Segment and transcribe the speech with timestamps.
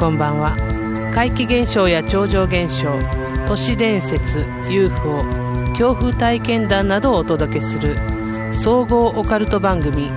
[0.00, 0.56] こんばんは。
[1.14, 2.88] 怪奇現象や超常現象
[3.46, 5.22] 都市伝説 UFO
[5.72, 7.98] 恐怖体験談などをお届けする
[8.54, 10.10] 総合オカルト番組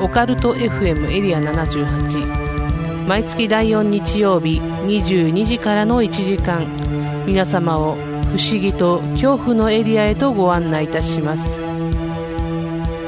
[0.00, 6.66] オカルト FM エリア78毎月第4日曜日22時からの1時間。
[7.24, 11.60] 皆様を不思議と恐怖のエリアへとご案内いたします。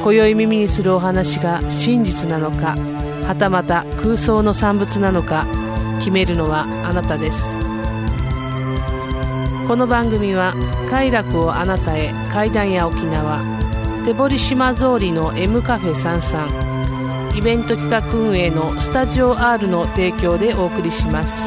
[0.05, 2.77] 今宵耳にするお話が真実なのか
[3.27, 5.62] はたまた空想の産物なのか
[6.03, 7.45] 決めるのはあなたです。
[9.69, 10.53] この番組は
[10.91, 13.41] 快楽をあなたへ階段や沖縄
[14.05, 21.41] 手堀島通りの M カフェ33イベント企画運営のスタジオ R の提供でお送りします。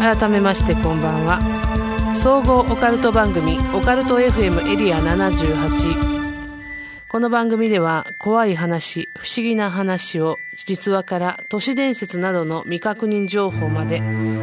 [0.00, 2.14] 改めましてこんばんは。
[2.14, 6.13] 総合オカルト番組オカルト FM エリア78
[7.14, 14.00] この番組では怖い話、不思議な話を実話から都市伝説などの未確認情報まで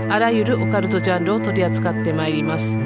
[0.08, 2.78] あらゆるオカルトジャンルを取り扱ってまいります。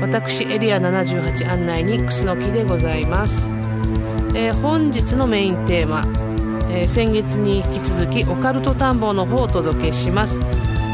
[0.00, 3.48] 私エリア78案内に楠木でございます。
[4.34, 6.02] えー、本日のメインテーマ、
[6.72, 10.40] えー、先月に引き続きオカルト探訪の方をお届けします。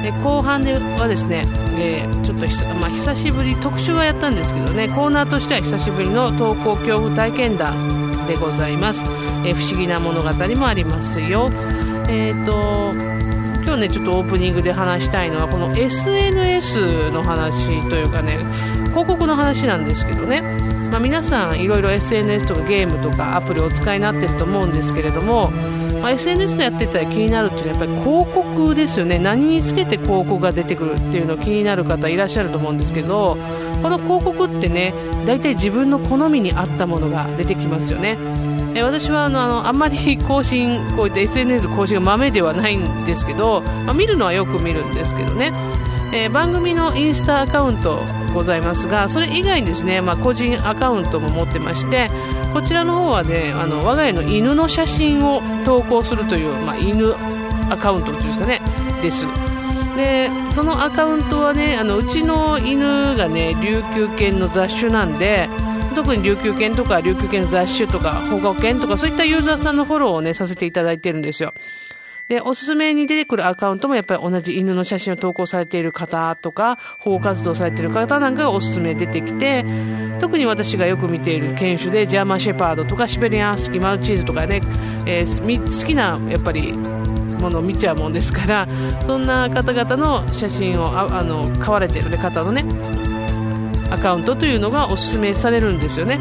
[0.04, 1.46] え後半ではですね、
[1.78, 9.02] えー、ちょっとまあ、久しぶり特集はやったんですけどねコーナーとしては久しぶりの投稿恐怖体験談でございます、
[9.44, 11.50] えー、不思議な物語もありますよ。
[12.08, 12.92] えっ、ー、と
[13.64, 18.38] 今日ねちょっとオープニングで話したいのはこの SNS の話というかね
[18.88, 20.42] 広告の話なんですけどね、
[20.90, 25.50] まあ、皆さんいろいろ SNS とかゲームとかアプリをお使いになってると思うんですけれども
[26.04, 29.18] まあ、SNS でやってたら気になるっていうのはやっぱり広告ですよね。
[29.18, 33.38] 何につけて広告が出てくるっていうの気になる方いらっしゃると思うんですけど
[33.82, 34.92] この広告ってね
[35.24, 38.18] 大体自分の好みに合ったものが出てきますよね。
[38.74, 45.54] え私はあのあんまり更新こういった SNS 更新が豆ではないんですけど、まあ、見るのはよく見るんですけどね。
[46.14, 47.98] えー、番組のインスタアカウント
[48.32, 52.08] ございますがそれ以外にですね、まあ、個人アカウントも持ってまして
[52.52, 57.14] こちらの方はねあの我が家の犬の写真を投稿するという、まあ、犬
[57.68, 58.60] アカウントというんですかね
[59.02, 59.26] です。
[59.96, 65.48] でそのアカウントはねあのうちの犬がね琉球犬の雑種なんで
[65.94, 71.54] 特に琉球犬とか琉球犬の雑種とか保護犬とかそういったユーザーさんのフォローをねさせていただいてるんですよ。
[72.28, 79.64] で、おすすめに出てくるアカウントもやっぱり同じ犬の写真を投稿されている方とか、保護活動されている方なんかがおすすめ出てきて、
[80.20, 84.62] 特に私がよく見ている犬種で、ジャーマンシェパードとかシベリアンスキー、マルチーズとかね、
[85.06, 88.66] えー、好きな、やっぱり、ものを見ちゃうもんですから、
[89.04, 92.64] そんな方々の写真を、ああの、買われている、方のね、
[93.90, 96.18] アカウントというのがおすすめされるんですよね。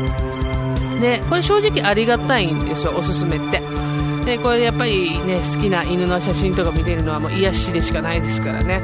[1.00, 3.62] で、これ正直ありがたいんですよ、おすすめって。
[4.26, 8.82] でこれやっぱりね好きな犬の写真とか見れるのはもう癒しでしかないですからね。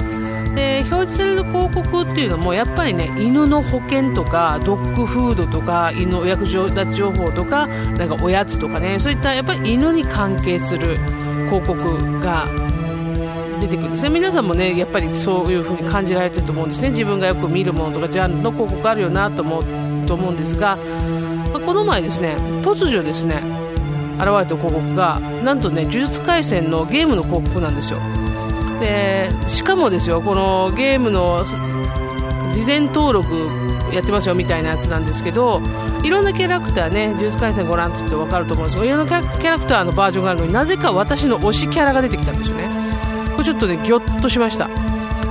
[0.56, 6.58] で表示される広告っていうのもやっぱりね犬の保険とかドッグフードとか犬のお役立
[6.88, 10.98] ち情報とかなんかおやつとかねそういったやっぱり犬に関係する
[11.50, 12.48] 広告が
[13.62, 14.10] 出てくるんですね。
[14.10, 16.90] 皆さんもねやっぱりそういう風に感じられてると思うんですね。
[16.90, 19.64] 自分がよく見るものとかジャンルの広告あるよなと思う
[20.08, 20.78] と思うんですが、
[21.54, 23.69] まあ、この前ですね突如ですね
[24.20, 28.00] 現れた広告がなんとね呪術廻戦のゲームの広告なんですよ。
[28.80, 31.44] でしかもですよこのゲームの
[32.54, 33.34] 事前登録
[33.94, 35.62] やってますよみたいなやつなんですけど
[36.04, 42.70] いろんなキャラクターね呪術廻戦ご覧って言って分かると思うんですけどいろんなキャラクターのバージョンがあるのになぜか私の推しキャラが出てきたんですよね。
[43.34, 44.70] これちょっとねギョッとしました。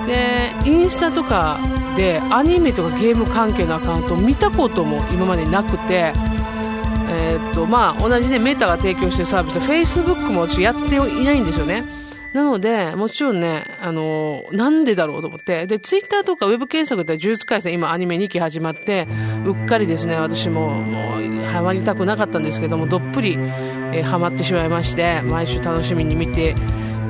[0.06, 1.58] でインスタとか
[1.96, 6.12] でアニメとかゲーム関係のアカウント見たことも今までなくて
[7.10, 11.84] えー、っとまあ、同じ、ね、メーターが提供しているサービス、Facebook も私やっていないんですよね。
[12.32, 15.66] なので、もちろんね、あのー、なんでだろうと思って。
[15.66, 19.08] で、ツイッターとかウェブ検索で呪術廻戦、今アニメ2期始まって、
[19.46, 26.54] うっかりですね、私も、もう、ハマりたくなかったんですけども、どっぷり、えー、ハマってしまいまして、毎週楽しみに見て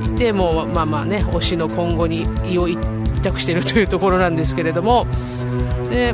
[0.05, 2.77] いて、もう、まあまあね、推しの今後に胃を委
[3.21, 5.05] 託しているというところなんですけれども、
[5.89, 6.13] で、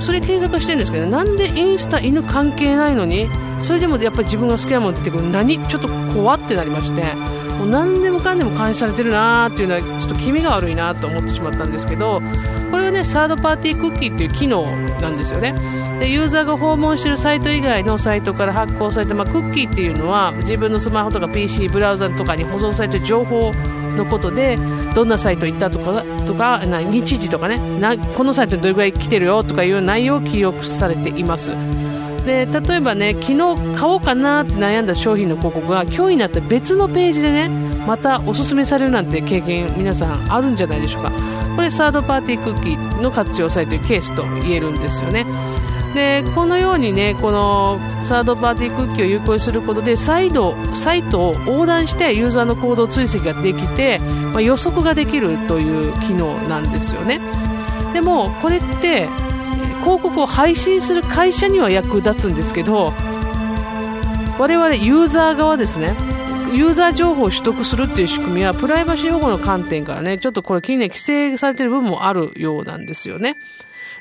[0.00, 3.28] それ検索してるんですけどなんでインスタ犬関係ないのに
[3.62, 7.14] それでもやっぱり自分が好きなもの出てくる何ちょっと怖ってなりまして
[7.58, 12.20] もう何でもかんでも監視されてるなーっていうのはちょっと気味が悪いなと思ってしまったんですけど
[12.70, 14.64] これはねサードパーティークッキーっていう機能
[15.00, 15.54] なんですよね。
[15.98, 23.52] でユーザーが訪問しているサイト以外のサイトから発行された、まあ、クッキーっていうのは自分のスマホとか PC ブラウザとかに保存されている情報
[23.96, 24.58] のことで
[24.94, 31.52] どんなサイト行ったとかとかな日時とかねなこのサイトにどれぐらい来てるよとかいう内容を記録されています。
[32.26, 33.38] で例えばね昨日
[33.76, 37.48] 買おうかなって悩んだ商品の広告が今日になって別のページでね
[37.86, 41.12] またおすすめされるなんて経験皆さんあるんじゃないでしょうか。
[41.54, 45.24] これサードパーティークッキーの活用されているケースと言えるんですよね。
[45.96, 57.18] でこのようにねこのサードパーティークッキーを有効にすることで再度サイトを横断してユーザーの行動追跡ができて、まあ、予測ができるという機能なんですよね
[57.94, 59.08] でもこれって
[59.80, 62.92] 広告を配信する会社には役立つんですけど
[64.38, 65.94] 我々ユーザー側ですね
[66.52, 73.36] ユーザー情報を取得するっていう仕組みはプライバシー保護の観点からねちょっとこれ近年規制されている部分もあるようなんですよね。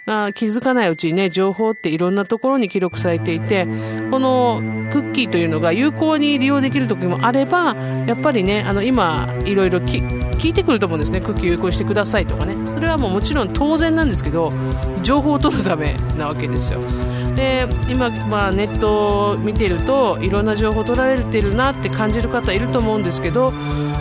[0.07, 3.66] あ気づかないうちにね、情報っていろんなところに記録されていて、
[4.12, 4.62] この
[4.92, 7.75] クッキーというのが有効に利用できる時もあれば、
[8.07, 14.52] やっぱりね、あの今、いろいろ聞いてくると思うんですね、クッキー有効してくださいとかね、それはもうもちろん当然なんですけど、
[15.02, 16.80] 情報を取るためなわけですよ。
[17.36, 23.51] で今、まあ、ネットを見てるといろんな情報を取られているなって感じる方いると思うんですけど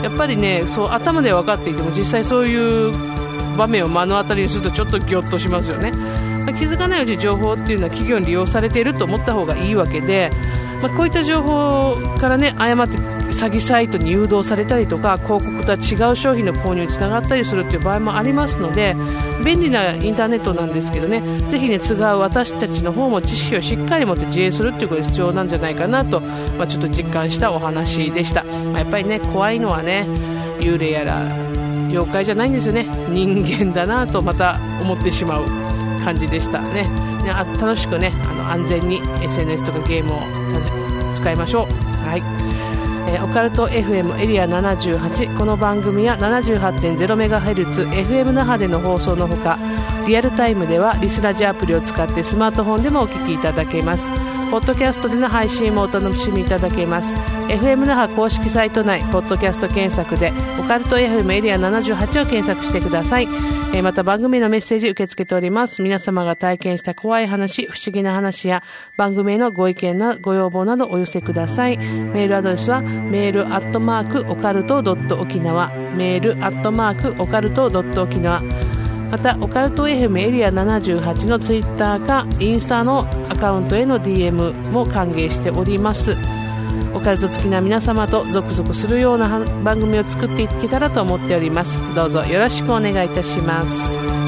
[0.03, 3.14] やっぱりねそう頭で分かっていても実際そういう
[3.55, 10.31] 場面を目の当たりにするとちょっとぎょっとしますよね、まあ、気づかないうちに情報っていうのは企業に利用されていると思った方がいいわけで、
[10.83, 12.99] まあ、こういった情報からね誤って
[13.35, 18.95] 詐欺サイトに誘導されたりとか広告とは違う商品の購入につながったりするっていう場合もありますので
[19.45, 30.07] 便利なインターネットなんですけどねぜひね違う私たちの方も知識をしっかり持って自衛するっていうことが必要なんじゃないかなと、まあ、ちょっと実感したお話でした、まあ、やっぱりね怖いのはね
[30.61, 31.44] 幽霊やら
[31.95, 32.85] 妖怪じゃないんですよね。
[33.09, 35.45] 人間だなとまた思ってしまう
[36.05, 36.89] 感じでしたね。
[37.61, 40.19] 楽しくねあの安全に SNS とかゲームを
[41.15, 42.07] 使いましょう。
[42.07, 42.23] はい。
[43.07, 49.59] え、オカルト FM エリア78この番組は 78.0MHz FM 那覇での放送のほか
[50.07, 54.09] リアルタイムではリスラジアプリを使ってスマートフォンでもお聞きいただけます。
[54.51, 57.13] ポッドキャストでの配信もお楽しみいただけます。
[57.49, 65.83] FM 那覇公式サイト内ポッドキャスト検索でオカルト FM エリア78を検索してください、えー、また番組のメッセージ受け付けております。
[65.83, 68.63] 皆様が体験した怖い話不思議な話や
[68.97, 71.77] 番組へのご意見なご要望などお寄せください。
[71.77, 75.69] メールアドレスはメールアットマークオカルトドット沖縄。
[75.97, 78.43] メールアットマークオカルトドット沖縄。
[79.11, 86.17] またオカルト FM エリア78のツイッターかインスタのアカウントへの DM も歓迎しております。
[87.05, 91.79] カルト好きな皆様と続々するような番組を作っていけたらと思っております。
[91.95, 94.24] どうぞよろしくお願いいたします。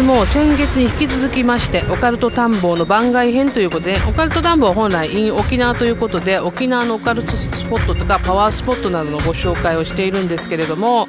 [0.00, 11.06] 月も先月に引き続きましてオカルト探訪の番外編ということでオカルト探訪は本来 in 沖縄ということで沖縄のオカルトスポットとかパワースポットなどのご紹介をしているんですけれども、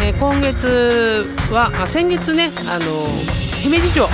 [0.00, 3.08] えー、今月はあ先月ねあの
[3.60, 4.06] 姫路城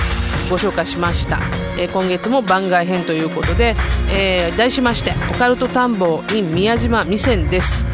[0.49, 1.41] ご紹介しました、
[1.79, 3.75] えー、今月も番外編ということで、
[4.13, 7.85] え題しましてオカルト探訪 in 宮島未線です。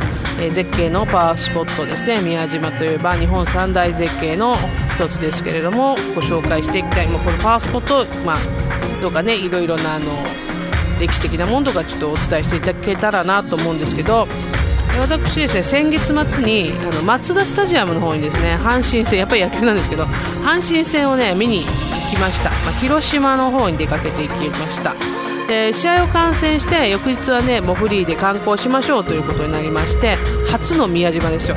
[0.41, 2.21] え、絶景のパワースポットですね。
[2.23, 4.57] 宮島といえば日本三大絶景の
[4.97, 8.39] 一つですけれどもご紹介していきたいもうこのパワースポット、まあ、
[9.01, 10.07] とかねいろいろなあの
[11.01, 14.27] 歴史的なものとかちょっとお伝えしていただけたらなと思うんですけど
[14.99, 21.71] 私ですね先月末にあのマツダスタジアムの方にですね阪神戦やっぱり野球なんですけど阪神戦をね見に行
[22.11, 24.95] きました、まあ、広島の方に出かけていきました。
[25.49, 30.17] で試合を観戦して翌日はねもうフリーで観光しましょうということになりまして
[30.49, 31.57] 初の宮島ですよ。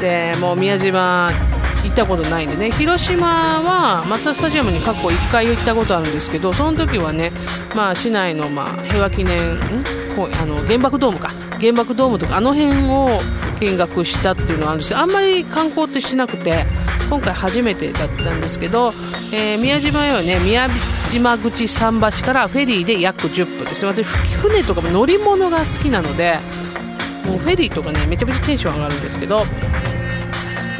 [0.00, 1.30] でもう宮島
[1.84, 2.70] 行ったことないんでね。
[2.70, 7.32] 広島はマツダスタジアムに過去1回行ったことあるんですけどその時はね、
[7.74, 9.84] まあ、市内の、まあ、平和記念ん？
[10.40, 11.30] あの原爆ドームか。
[11.60, 13.20] 原爆ドームとかあの辺を
[13.60, 16.64] 見学したっていうのはあるんですけどあんまり観光ってしなくて
[17.10, 18.92] 今回初めてだったんですけど、
[19.32, 20.68] えー、宮島へはね宮
[21.10, 26.38] 島口桟橋からフェリーで約10分です私船とかも乗り物が好きなので
[27.26, 29.42] もうフェリーとかねめちゃめちゃテンション上がるんですけど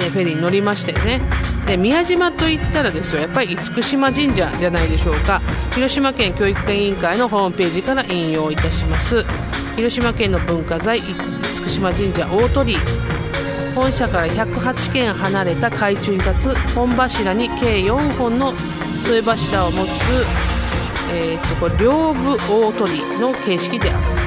[0.00, 1.21] でフェリーに乗りましてね。
[1.66, 5.40] で宮島といったらですよやっぱり厳島神社じゃないでしょうか。
[5.75, 9.25] 広島県教育委員会のホームページから引用いたします。
[9.76, 11.14] 広島県の文化財厳
[11.69, 12.76] 島神社大鳥居。
[13.75, 18.52] 本社から108軒離れた海中に立つ本柱に計4本の
[19.04, 19.88] 添え柱を持つ、
[21.12, 24.21] えー、とこれ両部大鳥居の形式である。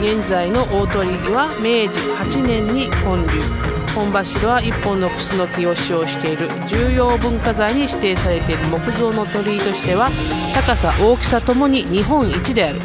[0.00, 3.69] 現在の大鳥居は明治8年に建立。
[3.94, 10.10] 本柱は1本のクスノキを使用している重要文化財に指定されている木造の鳥居としては
[10.54, 12.80] 高さ大きさともに日本一である。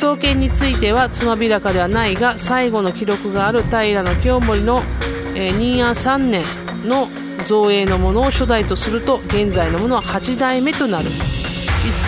[0.00, 4.82] 創建についてはつまびらかではないが最後の記録がある平清盛の、
[5.34, 6.42] えー、任安3年
[6.88, 7.06] の
[7.46, 11.10] 造営のものを初代とすると現在のものは8代目となる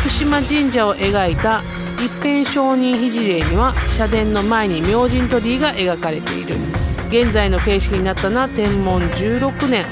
[0.02, 1.62] 厳島神社を描いた
[1.97, 6.82] 一辺承認肘礼には社殿の前に明神鳥居が描かれている。
[7.12, 9.85] 現在の形式になったのは天文16年。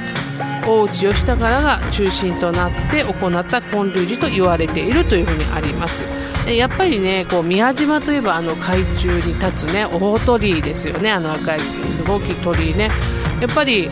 [0.67, 6.03] 大内義高らが中心となって行った建立寺と言われているというふうにあります。
[6.51, 11.11] やっぱりねこう宮島といえばあの海中に立つね大鳥居ですよね。
[11.11, 11.61] あの赤い
[11.91, 12.91] すごく鳥居ね。
[13.41, 13.91] やっぱり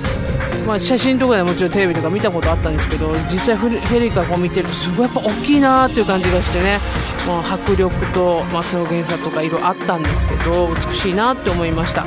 [0.66, 6.78] まあ、写真とかでもちろんテレビとか見たことあったんですけど実際ヘリからこう見てるとすごいやっぱ大きいなという感じがしてね、
[7.26, 12.04] まあ、迫力と、まあ、表現さとかいろいろあったんですけど美しいなって思いました。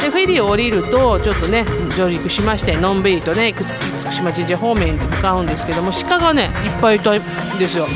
[0.00, 1.64] でフェリーを降りるとちょっとね
[1.96, 3.66] 上陸しましてのんびりとね厳
[4.12, 7.86] 島神社方面に向かうんですけども鹿がねいっぱいいたんですよ。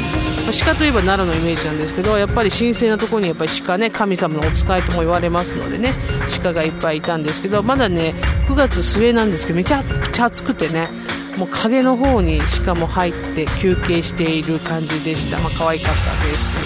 [0.64, 5.94] 鹿といえば奈良のイメージなんですけどやっぱり神聖なところにやっぱり鹿ね神様のお使いとも言われますのでね
[6.42, 8.12] 鹿がいっぱいいたんですけどまだね
[8.48, 10.88] 9月末なんですけどめちゃくちゃ暑くてね
[11.38, 16.61] もう影の方に鹿も入って休憩している感じでした、まあ可愛かったです。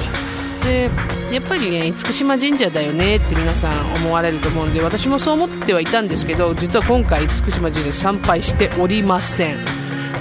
[0.67, 0.91] で
[1.33, 9.57] やっぱりね厳島神社だよねって皆さん思われると思うんで私もそう思ってはいたんですけど実は今回厳島神社参拝しておりません、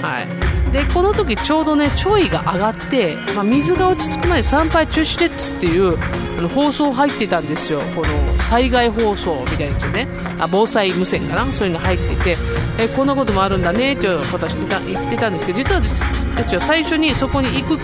[0.02, 5.98] はい、でこの時ちょうどね潮位が上がって、まあ、水が落ち着くまで参拝中止ですっていう
[6.38, 7.80] あの放送入ってたんですよ。
[7.94, 10.06] この災害放送みたいなやつね。
[10.38, 11.50] あ防災無線かな？
[11.50, 12.36] そういうの入ってて。
[12.78, 17.78] えこんなこともあるんだねっていうことを言ってたんですけど実は私たちは最初にそこに行く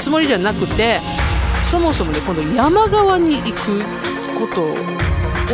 [0.00, 1.00] つもりじゃなくて
[1.70, 3.82] そもそもね今度山側に行く
[4.38, 4.62] こと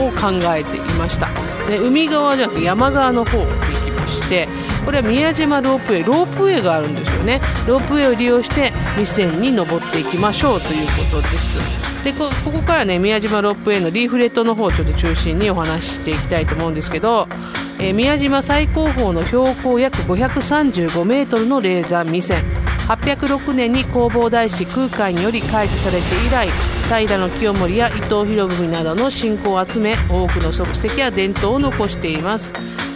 [0.00, 1.28] を考えていました。
[1.68, 3.50] で海側じゃなくて山側の方に行
[3.84, 4.48] きまして
[4.84, 7.40] これは宮島ロープウェイロープウェイがあるんですよね。
[7.66, 11.58] ロープウェイを利用して未線に登っていきましょうということです。
[12.04, 17.28] でここからね宮島ロープウェイのリーフレットの方をちょっと中心にお話ししていきたいと思うんですけど、
[17.84, 22.42] え、宮島最高峰の標高約535メートルの霊山未線
[22.88, 26.48] 806年に弘法大師空海により開示されて以来
[26.88, 32.52] 平清盛や伊藤博文などの信仰を集め多くの足跡や伝統を残しています。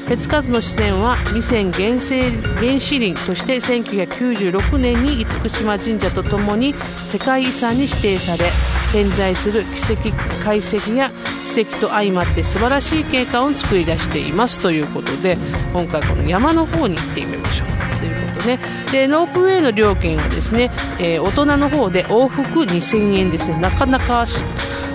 [0.09, 6.75] 手つかずの自然は未線原生原始林として1996年に厳島神社とともに
[7.07, 8.51] 世界遺産に指定され
[8.91, 11.11] 点在する奇跡解析や
[11.49, 15.39] 史跡と相まって素晴らしい景観を作り出していますということで
[15.73, 17.69] 今回この山の方に行ってみましょう。
[17.99, 18.59] ということね。
[18.93, 23.59] でノープウェイの料金はですね、えー、大人の方で往復2000円ですね。
[23.59, 24.27] なかなか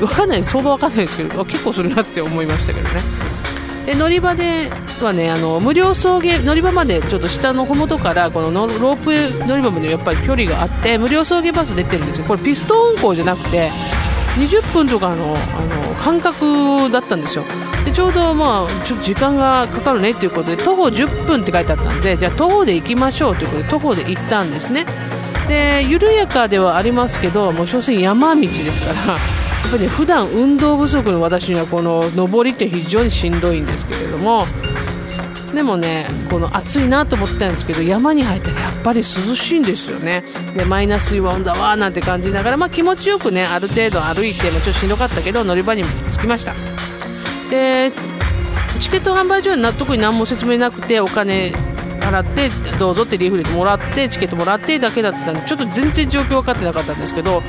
[0.02, 3.02] わかんない相場わかんないですけど結構するなって思いましたけどね。
[3.86, 4.70] で乗り場で
[5.02, 12.26] はねあの無料送迎乗り場までちょっと下のふもとからこのロープ乗り場までやっぱり距離があって無料送迎バス出てるんですよ。
[12.26, 13.70] これピストン運行じゃなくて
[14.36, 17.46] 20分とかのあの間隔だったんですよ。
[17.86, 24.86] でちょうど、まあ、ちょ時間がかかるねということで徒歩10分って書いてあったんでじゃあ徒歩で行きましょうということで徒歩で行ったんですね。
[25.48, 34.46] で緩やかではありますけどもう所詮山道ですからやっぱり、ね、普段運動不足の私にはこの上りって非常にしんどいんですけれども
[35.54, 40.24] でもねこの暑いなと思ってたんですけど山に入ったらやっぱり涼しいんですよね。
[40.56, 46.54] でマイナスイオンだわーなんて感じながら、まあ、気持ちよくねある程度歩いてもちょっとしんどかったけど乗り場に着きました。
[47.52, 47.92] で
[48.80, 51.54] チケット販売所は特に何も説明なくてお金
[52.00, 57.44] 払ってどうぞってリーフレットもらってチケットもらってだけだったんでちょっと全然状況分かってなかったんですけど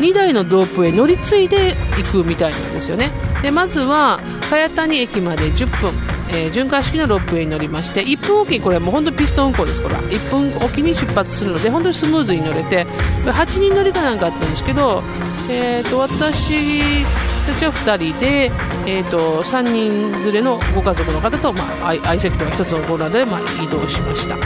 [0.00, 3.10] 2台のドープへ乗り継いで行くみたいなんですよね。
[3.42, 10.02] でまずは茅谷駅まで10分えー、循環式のロープウェイに乗りまして1分おきにこれもう本当ピストン運行ですこれは。
[10.02, 12.84] 1分おきに出発するので本当にスムーズに乗れて
[13.24, 15.02] 8人乗りかなんかあったんですけど、
[15.48, 17.04] えーと、私
[17.46, 18.50] たちは2人で、
[18.86, 24.36] えーと、3人連れのご家族の方と、まあ、相席とか1つのボーダーで、まあ、移動しました。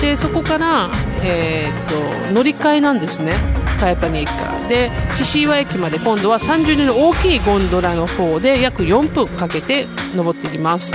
[0.00, 0.90] でそこから、
[1.22, 3.34] えー、と乗り換えなんですね。
[3.78, 4.68] 茅谷駅から。
[4.68, 10.92] で獅子岩駅まで今度は30人の大きいゴンドラの方で約4分かけて登っていきます。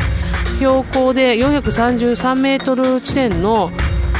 [0.59, 3.71] 標高で433メートル地点の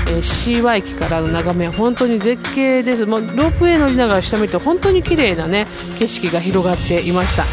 [0.10, 3.06] えー、獅子岩駅からの眺めは本当に絶景です。
[3.06, 5.68] もうロープウェイ乗りながら下見ると本当に綺麗なね
[6.00, 7.46] 景色が広がっていました。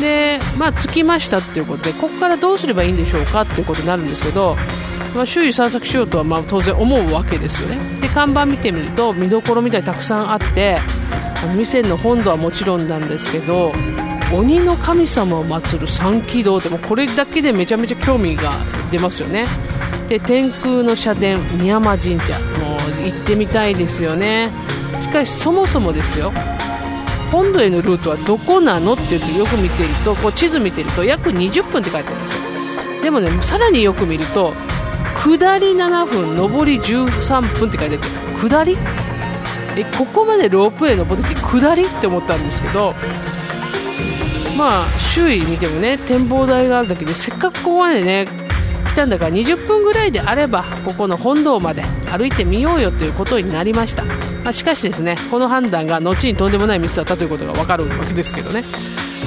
[0.00, 4.56] でまあ着きましたっていうことでここからどうすればいいんでしょうかっていうことになるんですけど、
[5.14, 7.78] まあ、周囲散策しようとはまあ当然思うわけですよね。
[8.00, 10.78] で看板見てみると見どころみたいにたくさんあって
[11.56, 13.72] 店の本堂はもちろんなんですけど
[14.32, 18.52] 鬼の神様を祀る三鬼堂ってもこれだけでめちゃめちゃ興味が
[18.90, 19.46] 出ますよね。
[20.08, 24.50] で天空の社殿宮山神社もう行ってみたいですよね。
[25.00, 26.32] しかしそもそもですよ。
[27.30, 32.40] 本土へのルートはどこなのって言ってよく見てるとこう地図見てると約20分って書いてあるんですよ。
[33.02, 34.54] でもねさらによく見ると
[35.16, 38.08] 下り7分上り13分って書いてあって
[38.40, 38.76] 下り？
[39.76, 41.84] えここまでロープウェイ登ってきて下り？
[41.84, 42.94] って思ったんですけど
[44.56, 48.26] まあ周囲見てもね展望台があるだけでせっかくここまでね
[48.86, 58.64] 来たんだから20分ぐらいであればここの本堂まで歩いてみようよということになりました、まあ、しかしですねこの判断が後にとんでもないミスだったということが分かるわけですけどね。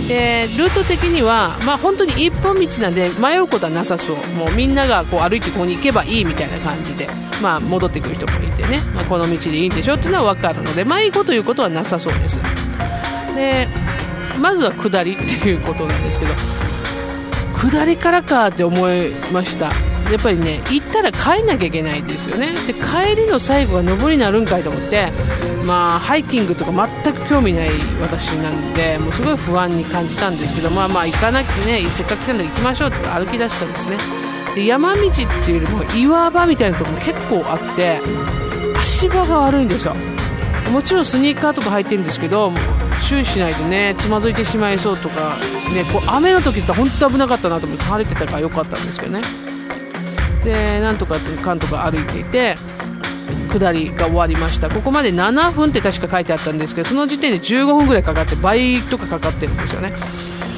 [0.08, 4.16] でルート的には、まあ、本当に一本道なんで迷うことはなさそう。
[4.36, 7.08] もうみんながこう歩いてここに行けばいいみたいな感じで、
[7.42, 12.40] まあ、戻ってくる人もいてね、まあ、この道でいいんでしょっていうのは分かるので迷子ということはなさそうです。
[13.36, 13.68] で
[14.40, 16.34] まずは下りっていうことなんですけど
[17.58, 19.72] 下りからかって思いました。
[20.12, 22.56] やっぱりね行ったら帰んなきゃいけないんですよね。
[22.66, 25.12] で帰りの最後が上りになるんかいと思って
[25.66, 27.70] まあハイキングとか全く興味ない
[28.02, 33.98] 私なんでもうすごい不安に感じたんですけどまあまあ行かなきゃねせっかく来たんで行きましょうとか歩き出したんですね。
[34.56, 35.22] で山道って
[35.52, 38.02] いうよりも岩場みたいなところも結構あって
[38.82, 39.96] 足場が悪いんですよ。
[40.72, 42.52] もちろんスニーカーとか履いてるんですけど
[43.08, 45.36] 注意しないとねつまずいてしまいそうとか、
[45.74, 49.22] ね、こう雨の時って本当危なかったなと思って晴れてたから良かったんですけどね。
[50.44, 52.56] でなんとかかんとか歩いていて
[53.52, 54.70] 下りが終わりました。
[54.70, 59.94] ここまで7分って確か書いてあったんですけどその時点で15分ぐらいかかって倍とかかかってるんですよね。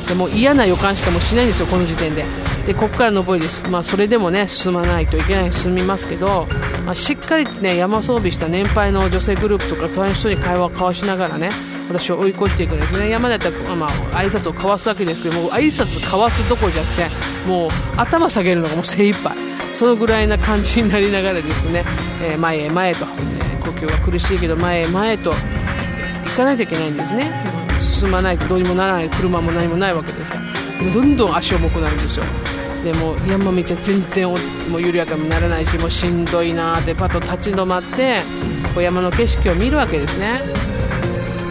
[0.08, 2.26] でも嫌な予感しかもしないんですよこの時点で。
[2.68, 5.54] でここから上りです、まあ、それでもね進まないといけない。
[5.54, 6.48] 進みますけど、
[6.86, 11.50] まあ、しっかりね山装備した年配の女性グループとかそういう人に会話を交わしながらね
[11.92, 13.10] 私を追い越していくんですね。
[13.10, 19.36] 山だったら、まあ、挨拶を交わすわけですけども挨拶交わすどころじゃなくてもう頭下げるのがもう精一杯。
[19.76, 21.84] そのぐらいな感じになりながらですね、
[22.24, 27.32] えー、前へ前へと、えー、呼吸が苦しいけど前へ前へと行かないといけないんですね。
[27.80, 30.92] 進まないとどうにもならない車も何もないわけですから。
[30.92, 32.26] どんどん足重くなるんですよ。
[32.84, 34.36] でも山道は全然も
[34.78, 38.22] う緩やかにならないしもうしんどいなってパッと立ち止まって
[38.74, 40.42] こう山の景色を見るわけですね。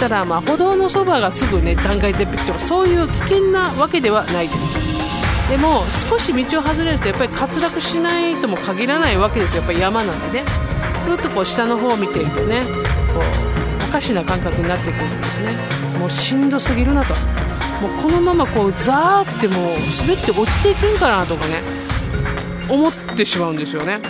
[0.00, 5.50] たらまあ歩道のそばがすぐね断崖絶壁とかそういう危険なわけではないです。
[5.50, 9.62] でも少し道を外れるとやっぱり滑落しないとも限らないわけですよ。
[9.62, 10.44] やっぱり山なんでね。
[11.04, 12.62] ふっとこう下の方を見ているとね。
[13.14, 15.56] こうおかしな感覚になってくるんですね。
[15.98, 17.14] もうしんどすぎるなと。
[17.82, 19.64] もうこのままこうザーってもう
[20.00, 21.62] 滑って落ちていけんかなとかね。
[22.68, 24.00] 思ってしまうんですよね。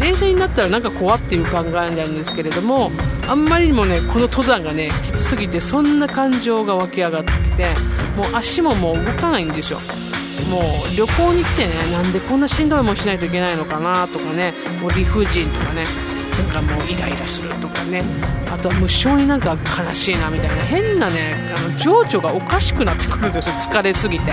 [0.00, 2.90] 冷静になったらなんか怖っていう考えなんですけれども
[3.26, 7.74] あんまりにもねこの登山がねきつすぎてそんな感情が湧き上がってきて
[8.16, 9.80] もう足ももう動かないんですよ。
[10.50, 15.84] もう旅行に来てねなんでこんなしんどいもんしないといけないのかなとかねもう理不尽とかね
[16.38, 18.02] なんかもうイライラするとかね
[18.50, 24.32] あとは無性になんか悲しいなみたいな変なねあの情緒がおかしくなってくるんですよ疲れすぎて。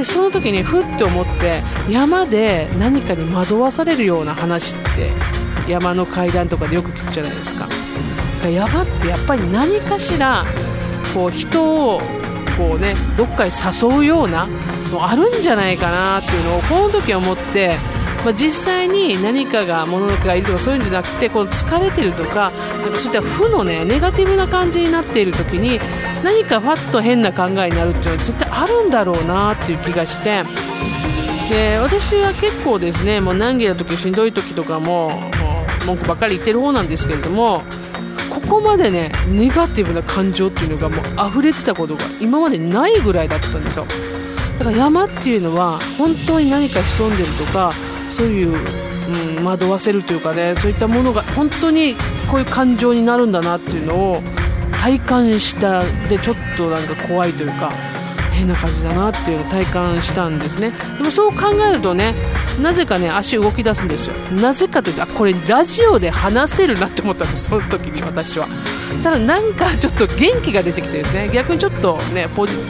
[0.00, 4.78] でその時にふって思って山で何かに惑わされるような話っ
[5.66, 7.68] て山の階段とかでよく聞くじゃないですか。
[8.48, 10.46] 山ってやっぱり何かしら
[11.12, 12.00] こう人を
[12.56, 14.48] こうねどっかに誘うような
[14.90, 17.76] のあるんじゃないかなっていうのをこの時思って
[18.24, 22.52] まあ、実際に何かが物のがいるとかそういうんじゃなくてこの疲れてるとか
[22.82, 25.80] なんかそういった負の、ね、ネガティブな感じになっている時に
[26.22, 30.44] 何かファッと変な考えになるっていうのは絶対あるんだろうなっていう気がして。
[31.50, 35.20] で私は結構ですねもう難儀な時しんどい時とかも
[35.84, 37.62] 文句ばっかり言ってる方なんですけれども
[38.32, 43.86] ここまでねネガティブな感情っていうのがもう溢れてたことが今までないぐらいだったんですよ。
[44.60, 47.72] だから山っていうのは本当に何か潜んでるとか
[48.10, 48.54] そういう、
[49.38, 51.94] うん、惑わせるというかねそういったものが本当に
[52.30, 54.22] こういう感情になるんだなっていうのを
[54.72, 57.72] 体感したでちょっとなんか怖いというか
[58.32, 60.72] 変な感じだなっていうのを体感したんですね。
[60.96, 62.14] でもそう考えるとね
[62.62, 64.14] なぜかね足動き出すんですよ。
[64.40, 68.48] なぜかというとこれラジオで話せるなって思ったんですその時に私は。
[69.02, 71.30] ただなんかちょっと元気が出てきてですね。
[71.32, 72.60] 逆にちょっとねポジテ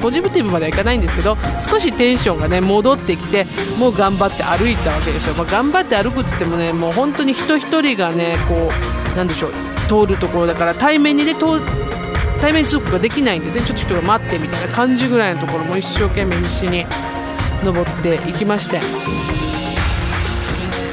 [0.40, 3.46] ィブまではいかないんですけど少しテンションがね戻ってきて
[3.78, 8.70] もう頑張って歩いたわけですよ、まあ、頑張って歩くって言ってもねもう本当に人一人がねこ
[9.12, 9.52] うなんでしょう
[9.88, 11.34] 通るところだから対面にね
[12.40, 13.64] 対面通告ができないんですね。
[13.66, 16.86] ちょっと人が待ってみたいな感じぐらいのところも一生懸命必死に
[17.64, 19.49] 登っていきまして。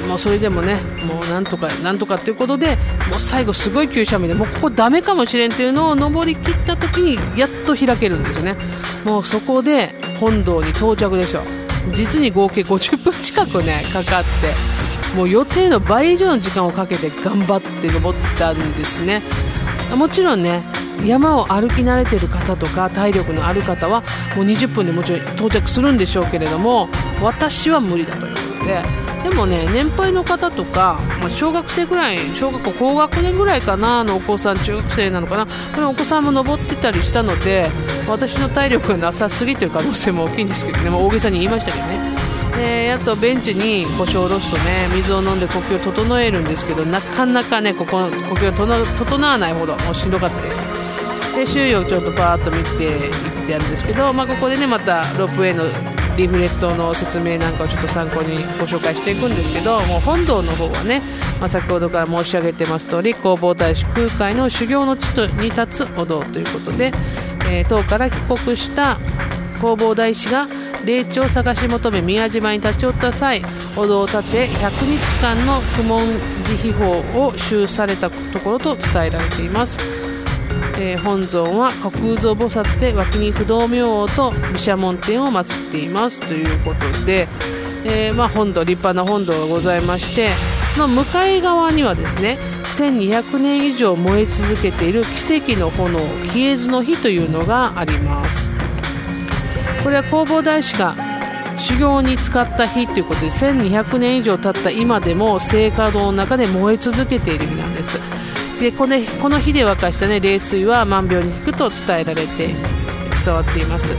[0.07, 2.77] もうそれでもねもうなんとかなんとかっていうことで
[3.09, 8.55] もう最後すごい急斜面でもうここダメかもしれんっていうのを登り切った時にやっと開けるんですよね。
[9.03, 11.41] もうそこで本堂に到着でしょ。
[11.93, 14.53] 実に合計50分近くねかかって
[15.15, 19.21] もう予定の倍以上の時間をかけて頑張って登ったんですね。
[19.95, 20.61] もちろんね
[21.05, 24.01] 山を歩き慣れている方とか体力のある方は
[24.35, 26.89] もう20分でもちろん到着するんでしょうけれども
[27.21, 28.83] 私は無理だということで
[29.29, 35.45] でもね年配の方とか、ま、小学生ぐらい小学校高学年ぐらいかなのお子さん中学生なのかな。
[35.45, 37.69] このお子さんも登ってたりしたので
[38.07, 42.15] 私の体力がなさすぎという可能性も大きいんですけどね、まあ、大げさに言いましたけどね。
[42.55, 50.63] であとベンチに腰を下ろすとね水を飲んで呼吸を整えるんですけどなかなかねここ呼吸が整わないほどもうしんどかったです。
[51.35, 61.03] で周囲をちょっとパーッと見ていってやるんですけど、まあ、ここでねまたロープウェイのリフレットの説明なんかをちょっと参考にご紹介していくんですけどもう本堂の方はね、
[61.39, 65.05] まあ、先ほどから申し上げてます通り弘法大師空海の修行の地
[65.39, 66.91] に立つお堂ということで、
[67.47, 68.95] えー、唐から帰国した
[69.59, 70.47] 弘法大師が
[70.85, 73.43] 霊地を探し求め宮島に立ち寄った際
[73.75, 80.06] お堂を建て100日間の苦悶寺秘法を修されたところと伝えられています。
[80.79, 87.27] えー、本尊は虚空蔵菩薩で脇に不動明王と毘沙門天を祀っていますということで、
[87.85, 90.29] えー、まあ、本堂立派な本堂がございまして
[90.75, 92.37] その向かい側にはですね
[92.77, 98.55] 1200年以上燃え続けている奇跡の炎消えずの火というのがあります。
[99.83, 100.95] これは弘法大師が
[101.57, 108.16] 修行に使った火ということで1200年以上経った今でも聖火堂の中で燃え続けている火なんです。
[108.59, 112.47] でこのこの日で沸かした、ね、冷水は万病に効くと伝えられて
[113.23, 113.89] 伝わっています。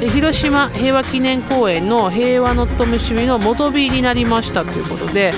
[0.00, 5.34] で広島平和記念公園の平和の灯火の元火になりましたということで、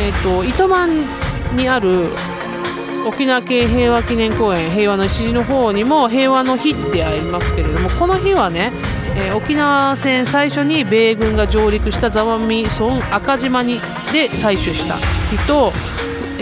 [0.00, 1.04] えーと、糸満
[1.54, 2.08] にある
[3.06, 8.72] 沖縄県平和記念公園平和の礎の方にも平和の日ってありますけれどもこの日はね、
[9.16, 13.80] えー、沖縄戦最初に米軍が上陸した座間味村赤島に
[14.12, 15.72] で採取した日と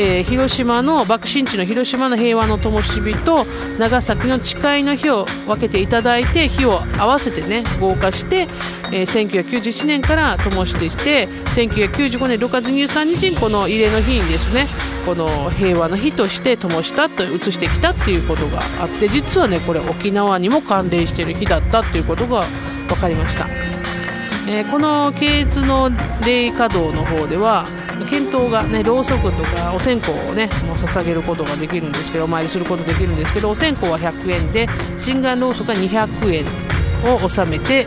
[0.00, 3.44] えー、広島の爆心地の広島の平和の灯火と
[3.78, 8.48] 長崎の誓いの日を分けていただいて日を合わせてね合化して、
[8.92, 14.68] えー、1991年から灯してして1995年6月23日にこの慰霊の日にですね
[15.04, 22.46] この平和の日として灯したと移してきたっていうことがあって実はねこれ沖縄にも関連している日だったっていうことが
[22.88, 23.48] 分かりました。
[24.48, 25.90] えー、この系図の
[26.24, 27.66] 霊華道の方では
[28.06, 36.44] 検討がねろうそくとかお線香をねもう捧げることができるんですけどお参りすることできるんですけどお線香は100円で心眼ろうそくは200円
[37.12, 37.86] を納めて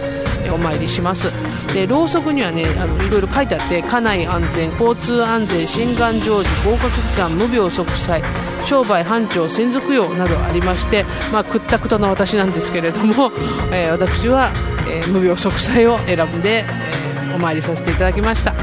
[0.54, 1.32] お参りします。
[1.73, 8.21] でろうそくにはねあのいろいろ書いてあって家内安全交通安全心眼成就合格期間無病息災
[8.65, 13.32] 商売繁盛専属用などありまして、まあ、くったくたな私なんですけれども、
[13.71, 14.52] えー、私は、
[14.88, 18.54] えー、無病息災を選んで、えー、お参りさせていただきました。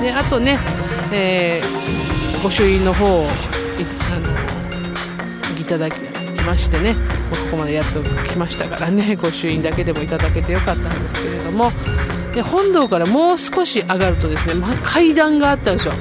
[0.00, 0.58] であとね
[1.14, 3.26] えー、御朱印の方をい
[4.12, 6.00] あのいただき
[6.44, 6.94] ましてね
[7.30, 11.72] ここまでやっと来ましたからね 御朱印だけでもいただけてよかったんですけれども。
[12.34, 15.92] で本堂からもう少し上がるとですね、まあ、階段があったんですよ。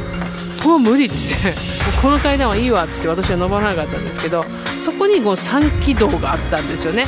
[0.64, 1.62] もう無理って言って
[2.02, 4.46] この階段はいいわって言って私は登らなかったんですけど
[4.82, 7.06] そこにこう三軌道があったんですよね。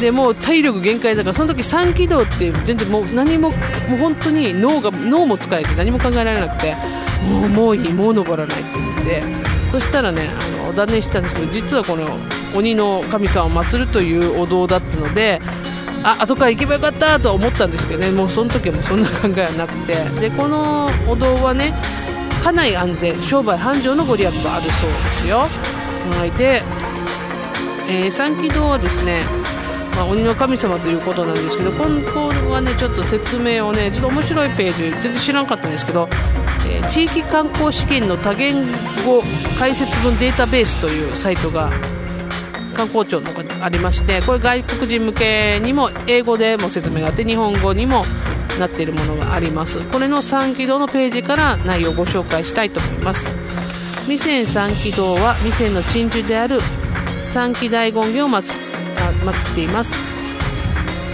[0.00, 3.56] でもう体力限界だからその時三軌道って全然もう何もも
[3.94, 6.74] う本当に脳が脳も疲れて何も考えられなくて
[7.28, 9.52] もうもういいもう登らないって言って。
[9.72, 12.06] そしたらねあの断念したんですけど実はこの
[12.54, 15.40] 鬼の神様を祀るというお堂だったので
[16.04, 19.94] あ後から行けばよかったと思ったんですけどねもうその時はもそんな考えはなくて。
[20.20, 21.72] でこのお堂はね
[22.44, 25.48] 家内安全商売繁盛のご利益があるそうですよ。
[26.18, 26.30] はい。
[26.32, 26.60] で、
[27.88, 29.22] えー、三鬼堂はですね
[29.94, 36.08] まあ、鬼の神様ということなんですけど今後はねちょっと説明をねちょっと面白いページ全然知らなかったんですけど
[36.72, 38.54] えー、地域観光資源の多言
[39.04, 39.22] 語
[39.58, 41.70] 解説文データベースというサイトが
[42.74, 48.04] 観光庁のがありましてこれ外国人向けにも英語でも説明があって日本語にも
[48.58, 49.80] なっているものがあります。
[49.90, 53.28] これの三気堂のページから内容をご紹介したいと思います。
[54.02, 56.60] 未線三気堂は未線の鎮守である
[57.32, 59.94] 三気大権現を祀っています。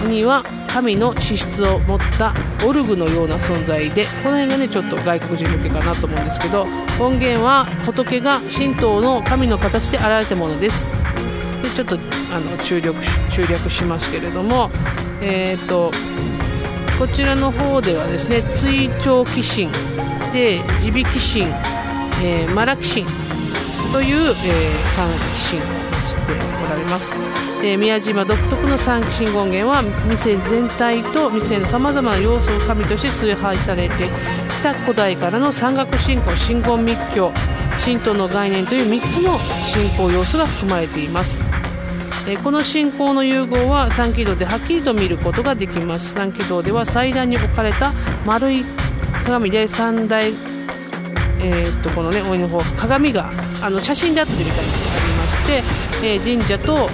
[0.09, 0.45] には
[0.79, 2.33] 神の資質を持った
[2.65, 6.63] オルグのような存在でこの辺がねちょっと外国人向けかなと思うんですけど
[7.01, 10.93] 音源は仏が神道の神の形で現れたものです。
[11.63, 11.97] でちょっと
[12.33, 12.97] あの注力
[13.33, 14.71] 注略しますけれども
[15.21, 15.91] えっ、ー、と
[16.97, 19.69] こちらの方ではですね追徴寄進
[20.33, 21.47] で地引き神、
[22.25, 23.07] えー、マラキ神
[23.93, 24.35] という、えー、
[24.95, 25.09] 三
[25.51, 26.33] 神を祀って
[26.65, 27.13] おられます、
[27.61, 37.33] えー、宮島独特の三神権現は店全体と店のさまざまな要素を神として崇拝されてきた古代からの山岳信仰神言密教
[37.85, 41.43] 神道の概念という3つの信仰要素が含まれています。
[42.45, 46.13] この信仰の融合は三気道ではっきりと見ることができます。
[46.13, 47.93] 三気道では祭壇に置かれた
[48.27, 48.65] 丸い
[49.25, 50.35] 鏡で三大
[51.41, 53.31] えー、っとこのねおいの方鏡が
[53.63, 56.91] あの写真で後で見たんですがありまして、えー、神社と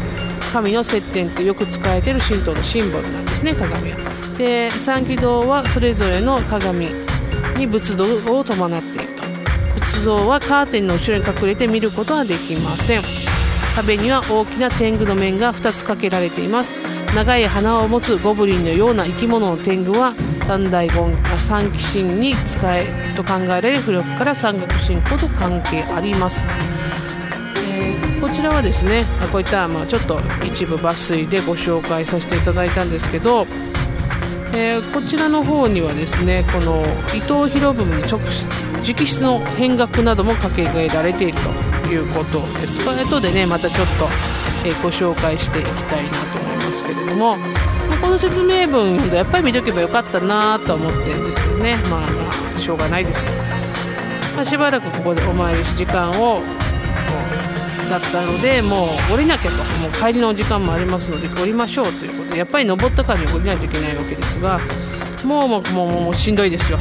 [0.55, 3.99] 神の接点とよく使われている神道のシンボルなんですね鏡は。
[4.39, 6.91] で三気道はそれぞれの鏡
[7.57, 9.25] に仏像を伴っていると。
[9.81, 13.03] 仏像はカーテンの後ろに隠れて見ることはできません。
[13.75, 16.77] 壁には大きな天狗の面が2つかけられています。
[17.17, 20.15] 長い鼻を持つゴブリンのような生き物の天狗は
[20.47, 22.87] 三大言三鬼神に使え
[23.17, 26.41] と考えられる古くから山岳信仰と関係あります、
[28.45, 33.47] らはですねこういった、まあ、ちょっと一部抜粋でご紹介させていただいたんですけど、
[34.53, 36.83] えー、こちらの方にはですねこの
[37.15, 38.21] 伊藤博文の直
[38.85, 41.39] 直筆の変額なども掛けられている
[41.83, 42.81] ということです。
[42.85, 44.09] 後でね、またちょっと、
[44.67, 47.39] えー、ご紹介していきたいなと思いますけれども、
[47.89, 53.27] まあ、この説明文やっぱり見とけばよかったなと思ってるんですけどね、まあまあ、しょうがないです。
[54.37, 56.43] まあ、しばらくここでお参りし時間を、
[57.89, 64.61] だったので、もう降りなきゃと、もう帰りの時間もありますので、降りましょうということで、やっぱり登ったからに降りないといけないわけですが、
[65.25, 66.79] もうもうもうもうしんどいですよ。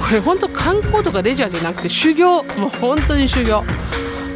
[0.00, 3.64] これ本当観光とかレジャーじゃなくて修行、もう本当に修行。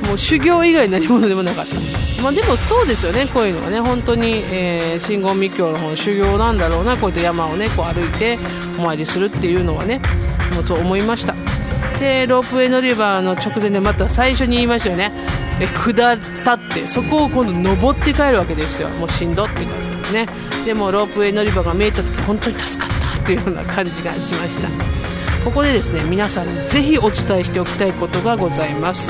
[0.07, 1.75] もう修行以外何者でもなかった。
[2.23, 8.39] まあ、でもそうですよね、こういうのはね、本当に、えー、真言密教の方の修行なんだろうな、こういった山をね、こう歩いて
[8.79, 10.01] お参りするっていうのはね、
[10.55, 11.35] もうそう思いました。
[12.01, 15.13] で、ロープウェイ乗り場の直前でまた最初に言いましたよね、
[15.61, 18.89] え下ったって、そこを今度登って帰るわけですよ。
[18.91, 20.29] もうしんどって感じですね。
[20.65, 24.69] でもロープウェイ乗り場が見えた時、本当に助かったっていうような感じがしました。
[25.45, 29.09] ここでですね、皆さんにぜひお伝えしておきたいことがございます。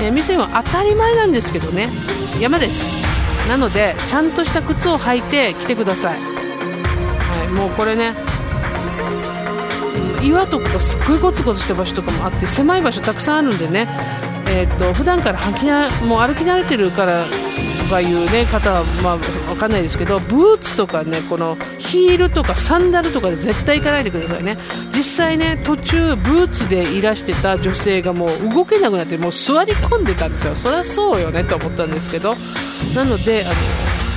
[0.00, 1.90] えー、店は当たり前なんですけどね
[2.40, 3.04] 山です
[3.48, 8.14] なのでちゃんとした靴を履いて来てください、はい、もうこれね
[10.22, 13.88] 岩とかすっごいゴツゴツした場所とかもあって狭い場所たくさんあるんでね、
[14.50, 24.56] えーと、普段から履きなもう歩き慣れてるからとかいう、ね、方は、まあ、分かんないですけどブーツとかねこのヒールとかサンダルとかで絶対行かないでくださいね。
[24.94, 30.54] 実際ね途中ブーツでいらしてた女性がもう動けなくなってもう座り込んでたんですよ。
[30.54, 32.34] そりゃそうよねと思ったんですけど。
[32.94, 33.54] なのであの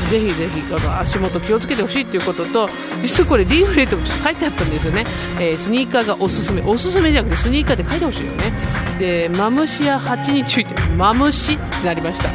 [0.10, 2.70] ぜひぜひあの足元気をつけてほしいということと
[3.02, 5.06] 実はこれリーフレットも書いてあったんですよね、
[5.40, 6.62] えー、スニーカーがおすすめ。
[6.62, 8.52] おすすめじゃなくてスニーカーで書いてほしいよね。
[9.00, 12.30] でマムシやハチについてマムシってなりました。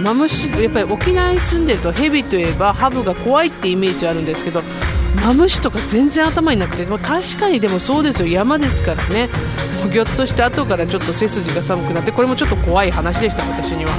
[0.00, 4.62] マムシやっぱり沖縄に住んでるとヘビといえばハブが怖いってイメージあるんですけど
[5.24, 8.28] マムシとか全然頭になくても確かにでもそうですよ。
[8.28, 9.28] 山ですからね。
[9.92, 13.92] ぎょっとして後からちょっと背筋が寒くなってこれもちょっと怖い話でした私には、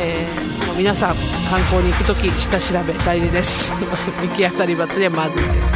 [0.00, 0.45] えー、
[0.76, 1.16] 皆さん
[1.48, 3.72] 観光に行くとき下調べ大事です。
[4.20, 5.74] 行き当たりばったりはまずいです。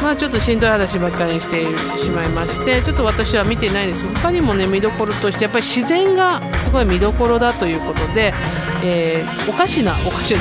[0.00, 1.62] まあ、ちょっとしんどい話ばっかりして
[1.98, 4.04] しまいましてちょっと私は見てないんです。
[4.22, 8.32] 他にもね見どころとしてやっぱり自然がすごい見どころだということで、
[8.82, 10.40] えー、おかしなおかしな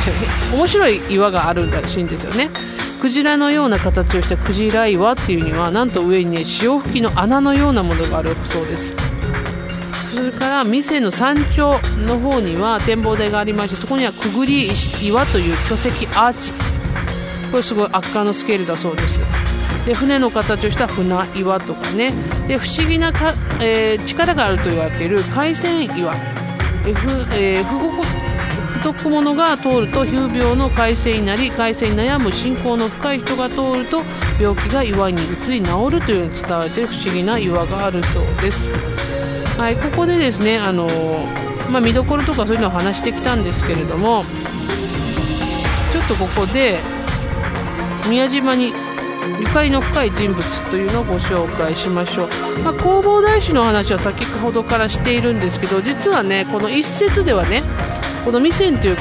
[0.54, 2.50] 面白い岩があるらしいんですよね。
[3.02, 8.96] クジラのような形をしたクジラ岩っていうにはなんと上にね潮吹きの穴のようなものがあるそうです。
[10.20, 14.70] それから店の山頂の方には展望台がありましてそこにはくぐり
[15.02, 16.52] 岩という巨石アーチ。
[17.50, 19.20] これすごい圧巻のスケールだそうです。
[19.86, 22.14] で船の形をした船岩とかね。
[22.50, 26.14] で不思議なか、えー、力があると言われている海鮮岩、
[26.86, 34.02] えふえー、不徳者が通ると皮膚病の改正になり改正に悩む信仰の深い人が通ると
[34.42, 38.70] 病気が岩に移り治るというように伝われている不思議な岩があるそうです、
[39.60, 40.88] はい、ここでですねあの
[41.70, 44.24] まあ、見どころとかそういうのを話してきたんですけれども
[45.92, 46.80] ちょっとここで
[48.10, 48.72] 宮島に
[49.38, 50.42] ゆかりの深い人物
[50.72, 52.28] というのをご紹介しましょう、
[52.64, 57.62] まあ、弘法大師の話は先ほどからしているんですけど実はねこの一節ではね
[58.24, 58.98] この弥山という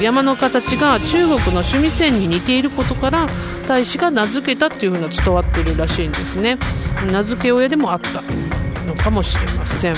[0.00, 3.28] 山の形が中国の趣味線に似ていることから
[3.68, 6.56] 大使が名付けたっていう風な伝わっているらしいんですね。
[7.12, 8.22] 名付け親でもあった。
[9.08, 9.96] かもしれません。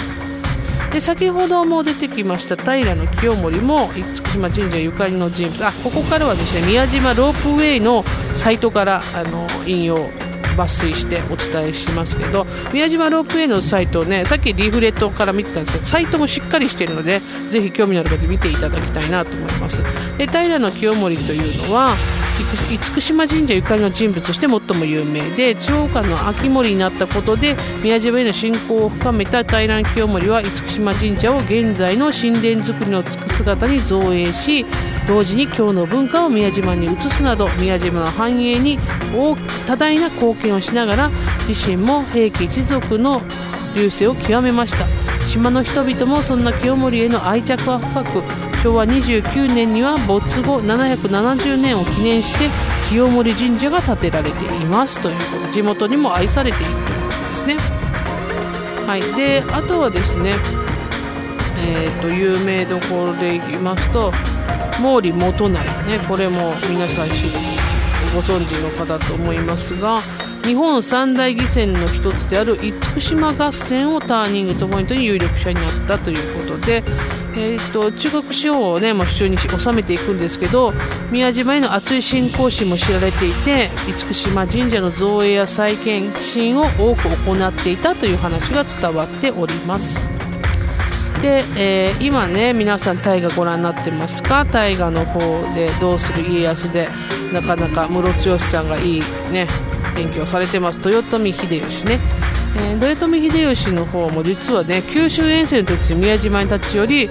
[0.93, 5.67] で先ほども出てきました平清盛も厳島神社ゆかりの人物。
[5.67, 9.99] あここからはですね宮島ロープウェイのサイトからあの引用
[10.57, 17.21] 抜粋してお伝えしますけど宮島ロープウェイのサイトをねさっきリーフレットから見てたんですけどサイトもしっかりしているので
[17.51, 19.79] ぜひ興味のある方見ていただきたいなと思います。
[20.19, 21.95] で平清盛というのは
[22.69, 34.65] 厳島神社ゆかりの人物として最も有名で長官の秋森になったことで宮島への信仰を深めた平清盛は厳島神社を現在の神殿造りのつく姿に造営し
[35.07, 38.79] 同時に京の文化を宮島に移すなど宮島の繁栄に
[39.67, 41.11] 多大な貢献をしながら
[41.49, 43.21] 自身も平家一族の
[43.75, 44.87] 隆盛を極めました。
[45.31, 52.51] 島の人々もそんな清盛への愛着は深く昭和29年には没後770年を記念して
[52.91, 57.57] 清盛神社が建てられていますということ地元にも愛されているということですね。
[58.87, 59.03] はい。
[59.15, 60.35] であとはですね
[61.63, 64.13] えーと、有名どころで言いますと
[64.79, 65.51] 毛利元就。
[65.87, 67.31] ねこれも皆さん知る
[68.15, 70.01] ご存知の方と思いますが
[70.45, 76.83] 日本三大義戦の一つである厳島合戦をターニングとポイントに有力者になったということで、
[77.37, 80.73] えーと、中国資本を、ね、もう手中に収めていくんですけど
[81.11, 90.09] 宮島への熱い信仰心も知られていて厳島神社の造営や再建心を多く行っていたという話が伝わっております。
[91.23, 94.47] で、えー、今ね皆さん大河ご覧になってますか？
[94.47, 95.21] 大河の方
[95.55, 96.89] で「どうする家康」で
[97.31, 99.01] なかなかムロツヨシさんがいい
[99.31, 99.47] ね
[100.01, 100.81] 演技をされてます。
[100.85, 101.99] 豊臣秀吉ね、
[102.57, 107.09] えー、豊臣秀吉の方も実はね九州遠征の時に宮島に立ち寄り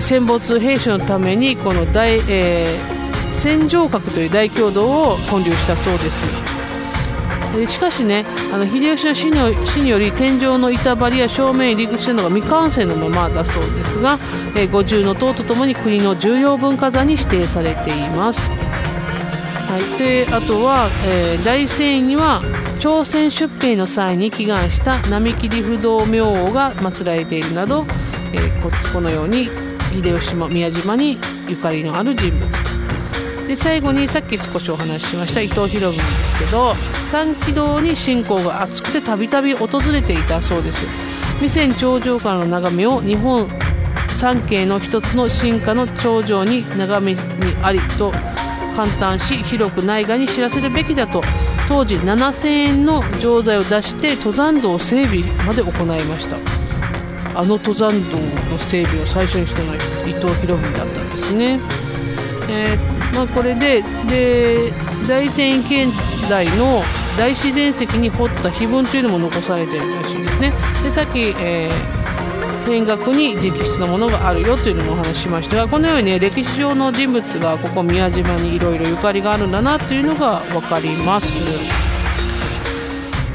[0.00, 6.52] 戦没兵士のためにこの大、えー、戦場閣という大共同を建立したそうです。
[7.68, 14.18] しかしねあの秀吉の死に死により天井の板張りや正面入り口などが未完成のままだそうですが、
[14.56, 18.50] えー、五重の塔とともに国の重要文化財に指定されています、
[19.72, 22.42] はい、であとは、えー、大遷移には
[22.78, 27.86] 朝鮮出兵の際に祈願した並木不動明王が祀られているなど、
[28.34, 29.48] えー、ここのように
[29.94, 32.50] 秀吉も宮島にゆかりのある人物。
[33.48, 36.74] で最後にさっき少しお話ししました伊藤博文ですけど
[37.10, 40.86] 三軌道に信仰が熱くてたびたび訪れていたそうです。
[41.36, 43.48] 未線頂上からの眺めを日本
[44.16, 47.20] 三景の一つの進化の頂上に眺めに
[47.62, 48.12] ありと
[48.74, 51.22] 簡単し広く内外に知らせるべきだと。
[51.68, 56.36] 当時7000円の錠剤を出して登山道整備まで行いました。
[57.34, 58.18] あの登山道
[58.50, 61.58] の整備を最初にしたのは伊藤博文だったんですね、
[62.50, 64.70] えーまあ、これでで
[65.08, 65.88] 大仙県
[66.28, 66.82] 内の
[67.16, 70.52] 大自然石に掘った碑文というのも残されているらしいですね。
[70.82, 72.01] でさっき、えー、
[72.62, 81.42] 見学に直筆のものがあるよというのもお話ししましたがこのように、ね、歴史上の人物がここ宮島にいろいろゆかりがあるんだなというのが分かります。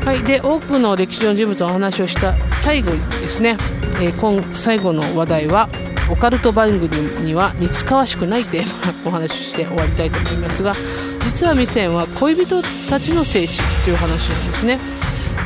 [0.06, 3.58] はい、で多くの歴史上の人物のお話をした最後にですね、
[4.02, 5.68] えー、今最後の話題は
[6.10, 10.74] オカルト番組には似つかわしくないテーマお話しして終わりたいと思いますが
[11.26, 14.97] 実は未線は恋人たちの聖地という話なんですね。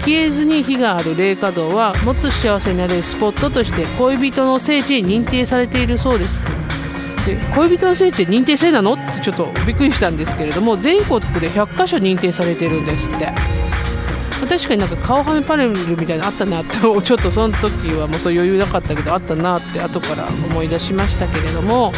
[0.02, 6.44] 消えずに火がある霊華堂はもっと幸せになるスポットとして恋人の聖地に認定されているそうです。
[7.26, 13.32] で恋人の聖地認定制なのってちょっとびっくりしたんですけれども全国で100カ所認定されてるんですって。
[14.50, 21.94] 確かになんか顔はめパネルみたいなのあったなってちょっとその時はもうそう余裕なかったけどあったなって後から思い出しましたけれども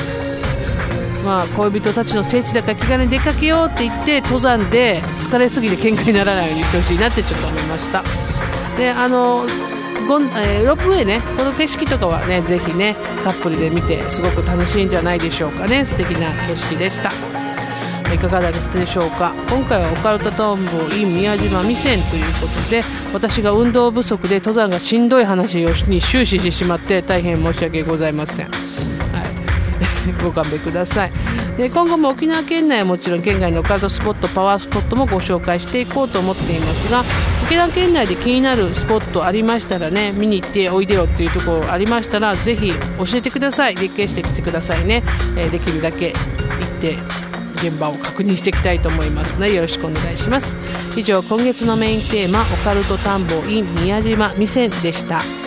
[1.24, 8.04] まあ、恋人たちの聖地だから気軽に出かけようって言って登山で疲れすぎて喧嘩にならないようにしてほしいなってちょっと思いました。
[8.78, 9.46] であの
[10.08, 15.86] ゴン、えー、ロープウェイねこの景色とかはねぜひねカップルで見てすごく楽しいんじゃないでしょうかね。
[15.86, 17.12] 素敵な景色でした。
[18.14, 19.34] いかがだったでしょうか？
[19.50, 28.52] 今回はオカルトトンボ in 宮島未線ということで私が運動不足で登山がしんどい話をに終始してしまって大変申し訳ございません、
[30.24, 31.12] ご勘弁ください。
[31.58, 37.04] で今後も沖縄県内はもちろん県外のカルトスポットパワースポットもご紹介していこうと思っていますが
[37.46, 43.76] 沖縄県内で気になるスポットありましたらね見に行っておいでよっていうところありましたらぜひ教えてください。
[43.76, 45.04] リクエストしてきてくださいね、
[45.36, 46.98] え、できるだけ行って
[47.56, 50.56] 現場を確認していきたいと思いますのでよろしくお願いします。
[50.96, 55.43] 以上今月のメインテーマオカルト探訪 in 宮島未線でした。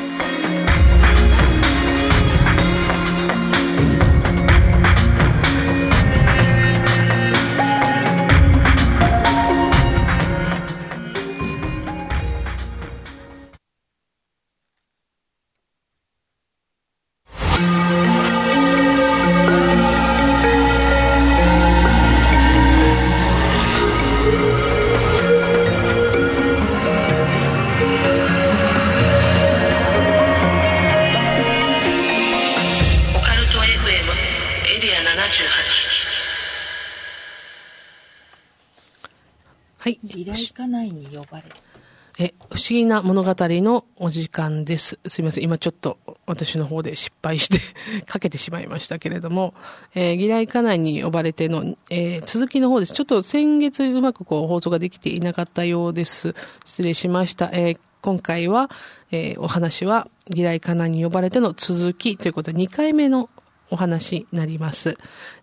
[42.51, 44.99] 不思議な物語のお時間です。
[45.07, 45.45] すいません。
[45.45, 47.61] 今ちょっと私の方で失敗して
[48.05, 49.55] かけてしまいましたけれども、
[49.95, 52.95] えー、議題家内に呼ばれての、えー、続きの方です。
[52.95, 56.35] ちょっと先月うまくこう放送ができていなかったようです。
[56.65, 57.51] 失礼しました。
[57.53, 58.71] えー、今回は、
[59.13, 63.29] えー、お話は議題家内に呼ばれての続きということで2回目の
[63.71, 64.97] お話になります。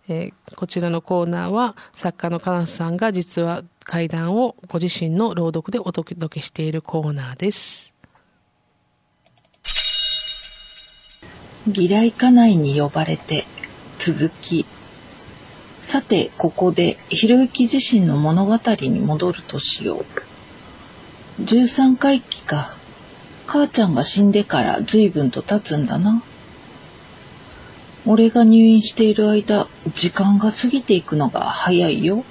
[0.08, 7.94] えー、こちらのコーナーは作家のカナスさんが実は怪談をご自身の朗読でお届けしているコーナーです。
[11.66, 13.46] 義来家内に呼ばれて
[13.98, 14.66] 続き
[15.82, 20.04] さてここでひろゆき自身の物語に戻るとしよ
[21.38, 22.76] う13回忌か
[23.46, 26.22] 母ちゃんが死んでから随分と経つんだな
[28.06, 32.24] 俺が入院している間時間が過ぎていくのが早いよ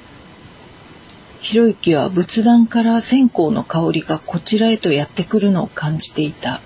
[1.41, 6.61] ひろゆきは仏壇から線香の香りがこちらへとやってくるのを感じていた。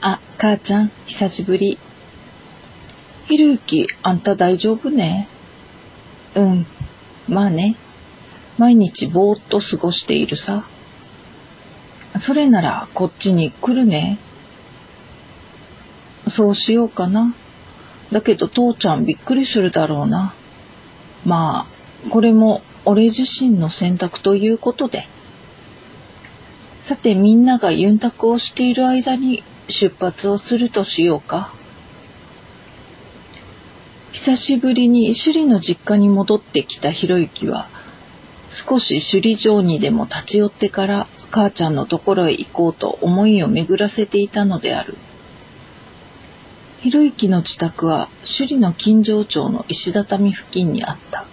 [0.00, 1.76] あ、母ちゃん、久しぶり。
[3.26, 5.26] ひろゆき、あんた大丈夫ね？
[6.36, 6.66] うん、
[7.26, 7.74] まあね。
[8.58, 10.64] 毎日ぼーっと過ごしているさ。
[12.20, 14.20] それならこっちに来るね。
[16.28, 17.34] そうしようかな。
[18.12, 20.34] だけど父ちゃんびっくりするだろうな。
[21.24, 25.08] まあ、これも俺自身の選択ということで。
[26.84, 31.52] さてみんながユンタクをしている間に出発をするとしようか。
[34.12, 37.68] 久しぶりに首里の実家に戻ってきたひろゆきは、
[38.48, 44.94] 少し首里城にでも立ち寄ってから母ちゃんのところへ行こうと思いを巡らせていたのである。
[46.80, 51.24] ひろゆきの自宅は首里の金城町の石畳付近にあった。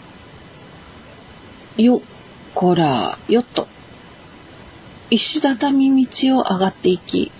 [1.81, 2.01] よ、
[2.55, 3.67] こら、よっと。
[5.09, 7.31] 石畳道を上がっていき、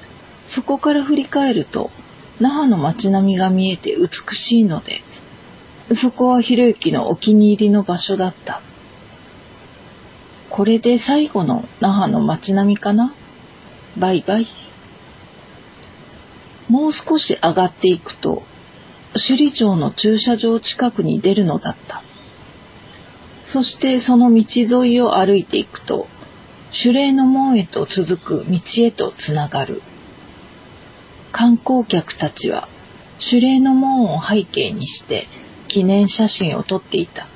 [0.47, 1.91] そこから振り返ると、
[2.39, 5.01] 那覇の街並みが見えて美しいので、
[6.01, 8.61] そこはひろゆきのお気に入りの場所だった。
[10.49, 13.13] これで最後の那覇の街並みかな
[13.97, 14.62] バイバイ。
[16.73, 18.41] もう少し上がっていくと、
[19.13, 22.01] 首里城の駐車場近くに出るのだった。
[23.45, 24.43] そしてその道
[24.83, 26.07] 沿いを歩いていくと、
[26.83, 29.83] 守礼の門へと続く道へとつながる。
[31.31, 32.67] 観光客たちは
[33.23, 35.27] 守礼の門を背景にして
[35.67, 37.27] 記念写真を撮っていた。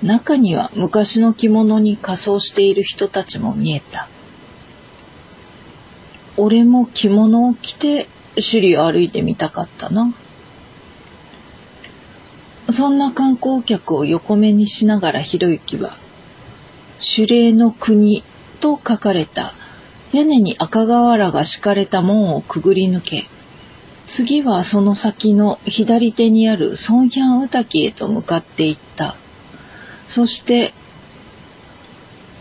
[0.00, 4.08] 中には昔の着物に仮装している人たちも見えた。
[6.42, 10.14] 俺も着物を着て首里を歩いてみたかったな。
[12.72, 15.98] そんな観光客を横目にしながらひろゆきは、
[17.16, 18.24] 守礼の国
[18.60, 19.52] と書かれた
[20.12, 23.26] 屋根に赤瓦が敷かれた門をくぐり抜け、
[24.06, 29.16] 次はその先の左手にあるソンヒャンウタキへと向かっていった。
[30.08, 30.72] そして、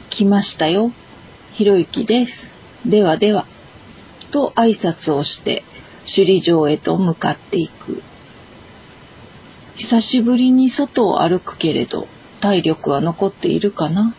[0.10, 0.91] 来ましたよ。
[1.54, 2.32] ひろゆきです。
[2.86, 3.45] ではでは。
[4.30, 5.64] と挨拶をして、
[6.06, 8.02] 首里城へと向かっていく。
[9.76, 12.08] 久しぶりに外を歩くけれど、
[12.42, 14.14] 体力は残っているかな？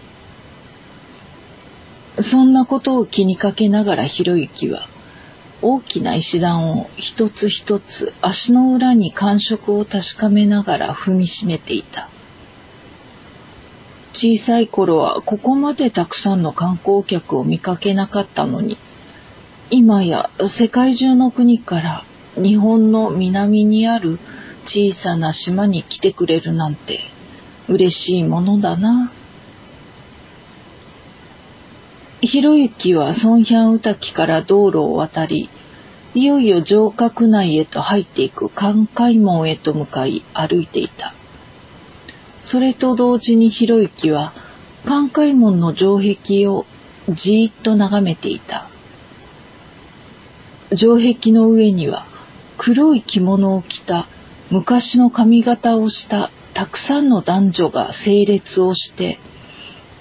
[2.22, 4.88] そんなことを気にかけながらひろゆきは、
[5.62, 12.08] 大きな石段を一つ一つ足の裏に感触を確かめながら踏みしめていた。
[14.12, 18.76] 小さい頃はここまでたくさんの観光客を見かけなかったのに、
[19.72, 22.04] 今や世界中の国から
[22.34, 24.18] 日本の南にある
[24.64, 27.00] 小さな島に来てくれるなんて
[27.68, 29.12] 嬉しいものだな。
[32.20, 35.48] ひろゆきはソンヒャンウタキから道路を渡り、
[36.14, 41.14] いよいよ城郭内へと入っていく関海門へと向かい歩いていた。
[42.42, 44.32] それと同時にひろゆきは
[44.84, 46.66] 関海門の城壁を
[47.08, 48.69] じーっと眺めていた。
[50.76, 52.06] 城壁の上には
[52.58, 54.06] 黒い着物を着た
[54.50, 59.18] 昔の髪型をしたたくさんの男女が整列をして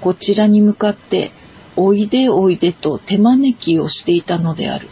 [0.02, 1.32] こちらに向かって
[1.76, 4.90] おいでおいでと手招きをしていたのである。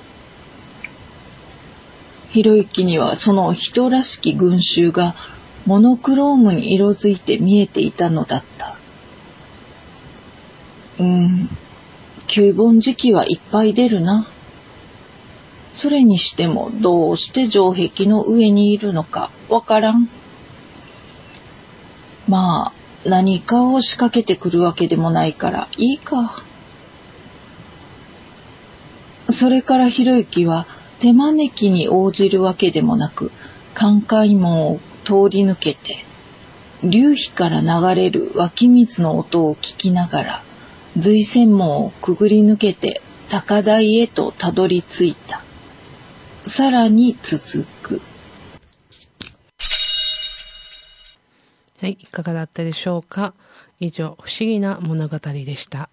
[2.31, 5.15] ひろゆきにはその人らしき群衆が
[5.65, 8.77] モノクロームに色づいて見えていたのだった。
[10.99, 11.49] うん、
[12.27, 14.27] 九本時期はいっぱい出るな。
[15.79, 20.09] それにしてもどうして城壁の上にいるのかわからん。
[22.27, 22.73] ま
[23.05, 26.43] あ、何かを仕掛けてくるわけでもないからいいか。
[29.29, 30.65] それからひろゆきは
[30.99, 33.31] 手招きに応じるわけでもなく、
[33.75, 36.03] 関海門を通り抜けて、
[36.83, 40.43] 流皮から流れる湧き水の音を聞きながら、
[40.97, 45.36] 随泉門をくぐり抜けて高台へとたどり着いた。
[46.47, 48.01] さらに続く。
[51.79, 53.33] はい、いかがだったでしょうか？
[53.79, 55.89] 以上、不思議な物語でした。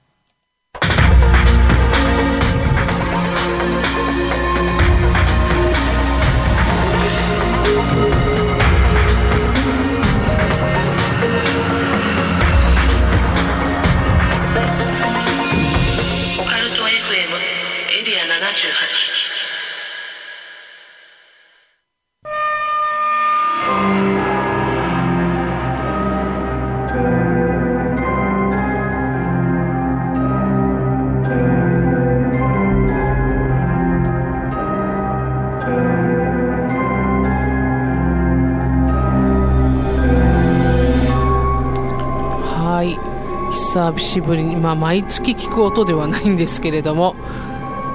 [43.93, 47.17] 久しぶりに、まあ、毎月聞く音ではないんですけれども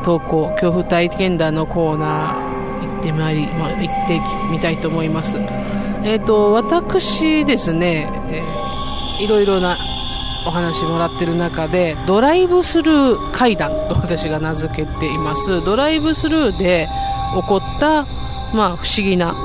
[0.04, 4.20] 投稿恐怖体験談のコーナー行ってまいり、まあ、行って
[4.52, 5.38] みたいと思います。
[6.04, 8.10] えっ、ー、と私ですね、
[9.20, 9.78] えー、いろいろな
[10.48, 16.88] お話もらってる中でドライブスルー会談と私が名付けていますドライブスルーで
[17.36, 18.06] 起こった、
[18.54, 19.36] まあ、不思議な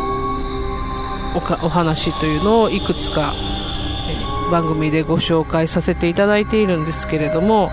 [1.35, 3.35] お話というのをいくつか
[4.51, 7.71] 番組でご紹介させていただいているんですけれども、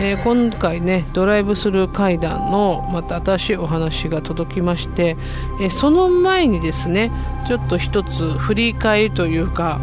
[0.00, 5.16] えー、今回ねドライブスルー会談のまた新しいお話が届きまして、
[5.60, 7.10] えー、その前にですね
[7.46, 9.80] ちょっと一つ振り返りというか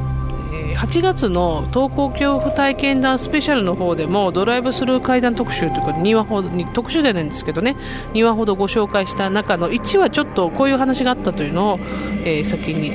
[0.76, 7.76] 8月の登校恐怖体験談スペシャルの方でもドライブスルー会談特集というか2話ほど特集でないんですけどね
[8.14, 11.80] 2話ほどご紹介した中の1話ちょっとこういう話があったというのを、
[12.26, 12.92] えー、先に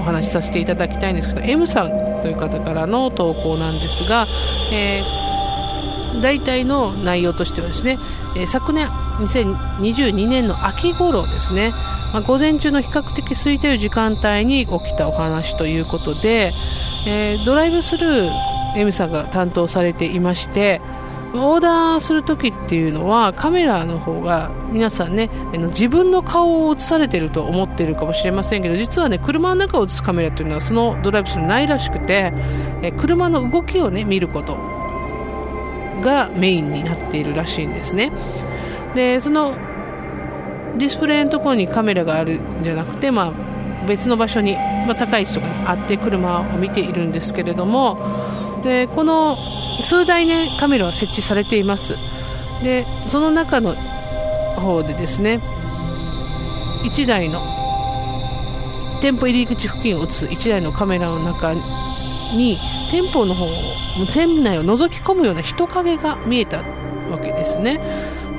[0.00, 4.26] お話しさせていただきたいんですけど M さんという方からの投稿なんですが、
[4.72, 7.98] えー、大体の内容としてはですね、
[8.36, 11.70] えー、昨年2022年の秋頃ですね、
[12.12, 16.52] まあ、午前中の比較的空いている時間帯に起きたお話ということで、
[17.06, 18.30] えー、ドライブスルー
[18.76, 20.80] M さんが担当されていまして
[21.32, 25.30] オーダーするときっていうのはカメラの方が皆さんね
[25.68, 32.32] 自分の顔を映されていると思っているかもしれませんけど実はね車の中を映すカメラというのはそのドライブスルーないらしくて
[32.98, 34.56] 車の動きをね見ること
[36.02, 38.10] がメインになっているらしいんですね。
[38.94, 39.54] でその
[40.76, 43.32] ディスプレイのところにカメラがあるんじゃなくて、まあ、
[43.86, 47.98] 別の場所に、まあ、高い位置とかにあって車を見ているんですけれども
[48.62, 49.36] でこの
[49.82, 51.96] 数台ねカメラは設置されています。
[52.62, 53.74] でその中の
[54.56, 55.40] 方でですね
[56.84, 57.40] 1台の
[59.00, 62.58] 店舗入り口付近を映す1台のカメラの中に
[62.90, 63.46] 店舗の方
[64.12, 66.62] 店内を覗き込むような人影が見えた
[67.10, 67.80] わけですね。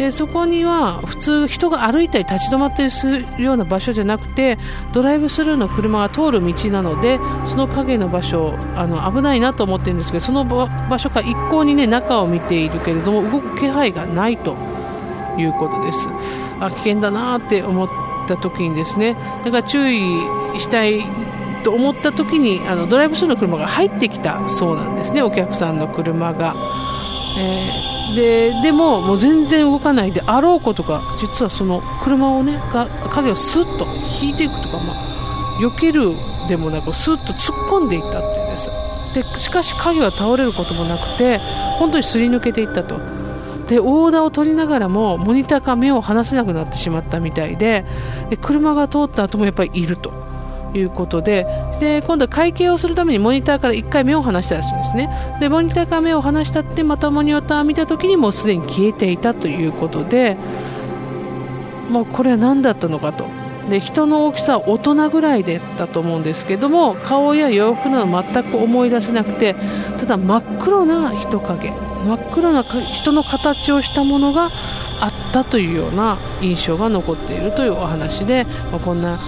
[0.01, 4.57] でそこには普通人が歩いたり立ち止まったりするような場所じゃなくて
[4.93, 14.55] ドライブスルーの車が通る道なのでその影の場所あの危ないなと思ってるんですけどその場所から一向に、ね、中を見ているけれども動く気配がないと
[15.37, 16.07] いうことです
[16.59, 17.89] あ危険だなって思っ
[18.27, 19.99] た時にですねだから注意
[20.57, 21.03] したい
[21.63, 26.55] と思った時にあのドライブスルーの車が入ってきたそうなんですねお客さんの車が。
[27.37, 33.85] えーででももう全然動かないであろうことが実はその車をねが影をスッと
[34.21, 36.11] 引いていくとか、まあ、避ける
[36.47, 38.69] でもなくスッと突っ込んでいったっていうんです。
[39.13, 41.39] でしかし影は倒れることもなくて
[41.79, 42.99] 本当にすり抜けていったと。
[43.67, 47.85] でオーダーを取りながらもモニターから目を離せなくなってしまったみたいで
[48.29, 50.30] で車が通った後もやっぱりいると。
[50.73, 51.45] いうことで
[51.79, 55.09] で今度は会計をするためにモニターから1回目を離したらしいんですね。
[55.39, 60.37] でモニターから目を離したってまたモニターを見た時にもうすでに消えていたということで
[61.89, 63.25] もうこれは何だったのかと。
[63.69, 69.55] で人の大きさは大人ぐらいでだと思うんですけども顔や洋服など全く思い出せなくて
[69.99, 74.49] ただ真っ黒な人影真っ黒な人の形をしたものが
[74.99, 79.19] あったというような印象が残っているというお話で、まあ、こんな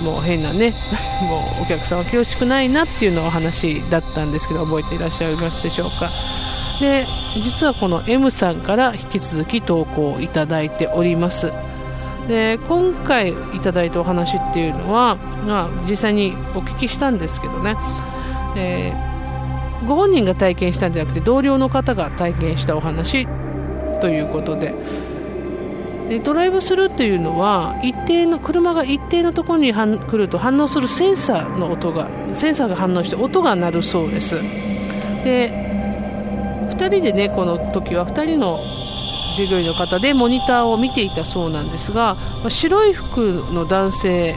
[0.00, 0.74] もう変なね
[1.22, 6.10] もうお客さんは恐縮ないなっていうのお話だったんですけど覚えていらっしゃいますでしょうか。
[6.80, 11.52] で実はこの M さんから引き続き投稿いただいております。
[12.26, 17.76] で今回いただいたお話っていうのは、まあ、実際にお聞きしたんですけどね、
[18.56, 23.26] えー、ご本人が体験したんじゃなくて同僚の方が体験したお話
[24.00, 24.74] ということで。
[26.10, 34.34] でドライブスルーっていうのは一定の車が一定のところに来ると反応するセンサーの音がセンサーが反応して音が鳴るそうです。
[35.22, 35.52] で
[36.72, 38.58] 2人でねこの時は2人の
[39.36, 42.16] 従業員の方でモニターを見ていたそうなんですが
[42.48, 44.36] 白い服の男性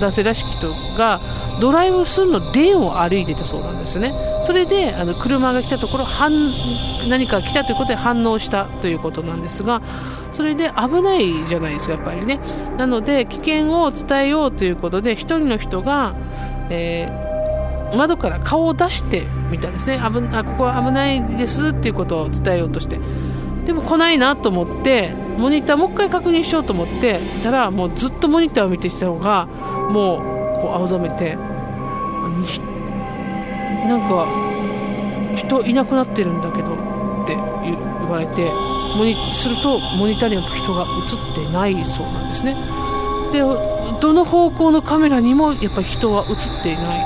[0.00, 1.20] 男性らしき人が
[1.60, 4.14] ドライブスルーのレーンを歩いてたそうなんですね。
[4.42, 6.32] それであの車が来たところ反
[7.08, 9.82] 何か来たということで反応したということなんですが
[10.32, 12.40] それで危ないじゃないですかやっぱりね。
[12.78, 16.14] なので危険を伝えようということで1人の人が、
[16.70, 19.98] えー、窓から顔を出してみたんですね。
[19.98, 22.98] 危あここは危ないですっていうことを伝えようとして。
[23.66, 31.42] でも来ないなと思ってモニターもう一回確認しようと思ってたらもうずっとモニターを見てきたのがもうこう青ざめてな
[33.96, 34.26] んか
[35.36, 38.50] 人いなくなってるんだけどって言われて
[38.96, 42.56] モニするとモニターには人が映ってないそうなんですね。
[43.32, 43.40] で
[44.00, 46.96] どの方向のカメラにもやっぱり人は映っていな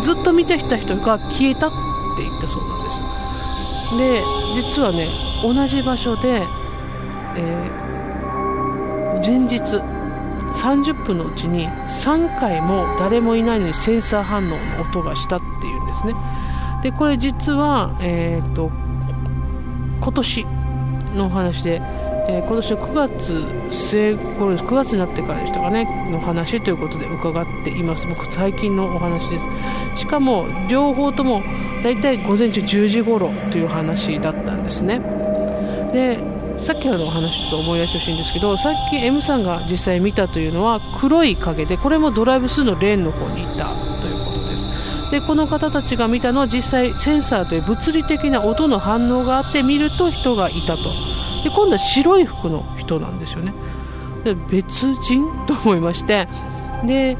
[0.00, 0.02] い。
[0.02, 1.70] ずっと見てきた人が消えたっ
[2.16, 3.02] て言ったそうなんです。
[3.98, 4.22] で
[4.62, 5.08] 実はね
[5.42, 6.42] 同じ場所で、
[7.36, 9.60] えー、前日
[10.56, 16.14] 30分のうちに3回も誰もいないのにセンサー反応の音がしたっていうんですね。
[16.82, 18.70] でこれ実は、えーと、
[20.00, 20.46] 今年
[21.14, 21.80] のお話で、
[22.28, 28.06] えー、今年の9月末頃です9月になってからでしたかねの話ということで伺っています。
[28.06, 29.46] 僕最近のお話です。
[29.96, 31.42] しかも両方とも
[31.82, 35.00] 大体午前中10時頃という話だったんですね。
[35.92, 45.10] でさっきのお話ちょっと思い出してほしいんですけどさっき M さんが実際見たというのは黒い影でこれもドライブスーのレーンの方にいたということです。
[45.10, 50.82] でこの方たちが見たのは実際センサーという物理的な音の反応があって見ると人がいたと。
[51.44, 53.52] で今度は白い服の人なんですよね。
[54.24, 56.28] で別人と思いまして。
[56.84, 57.16] で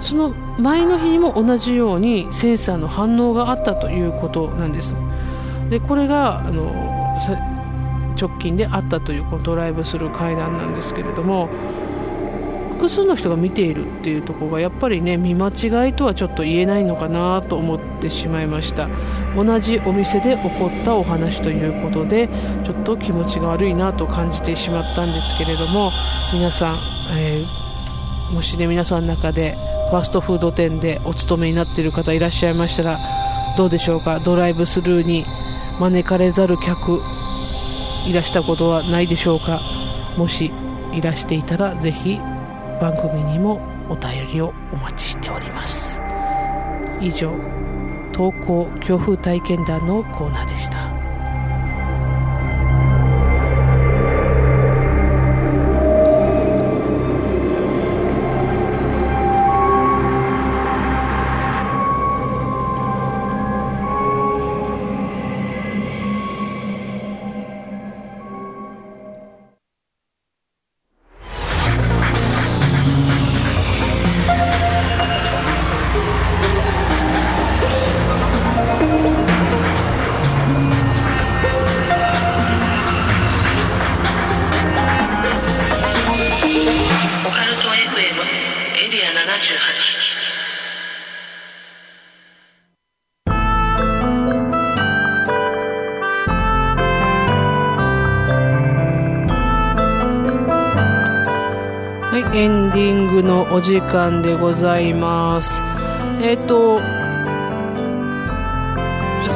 [0.00, 4.96] その前の日にも同じようにセンサーの反応があったということなんです。
[5.70, 6.72] でこれがあの
[8.12, 11.48] 直近であったというこのドライブする階段なんですけれども
[12.78, 18.88] 複数の人が見ているっていうところがやっぱりね見間違いとはちょっと言えないのかなと思ってしまいました。
[19.36, 22.28] 同じお店で起こったお話ということで
[22.64, 25.92] ちょっと気持ちが悪いなと感じてしまったんですけれども
[26.34, 26.78] 皆さん、
[27.16, 29.56] えー、もしね皆さんの中で
[29.90, 32.98] ファーストフード店でお勤めになっている方いらっしゃいましたら
[33.56, 34.18] どうでしょうか？
[34.18, 35.24] ドライブスルーに
[35.78, 37.00] 招かれざる客
[38.06, 39.60] いらしたことはないでしょうか。
[40.16, 40.52] もし
[40.92, 42.18] いらしていたらぜひ
[42.80, 46.00] 番組にもお便りをお待ちしております。
[47.00, 47.32] 以上
[48.12, 50.91] 投稿強風体験談のコーナーでした。
[103.62, 105.62] 時間でございます。
[106.20, 106.80] えっ、と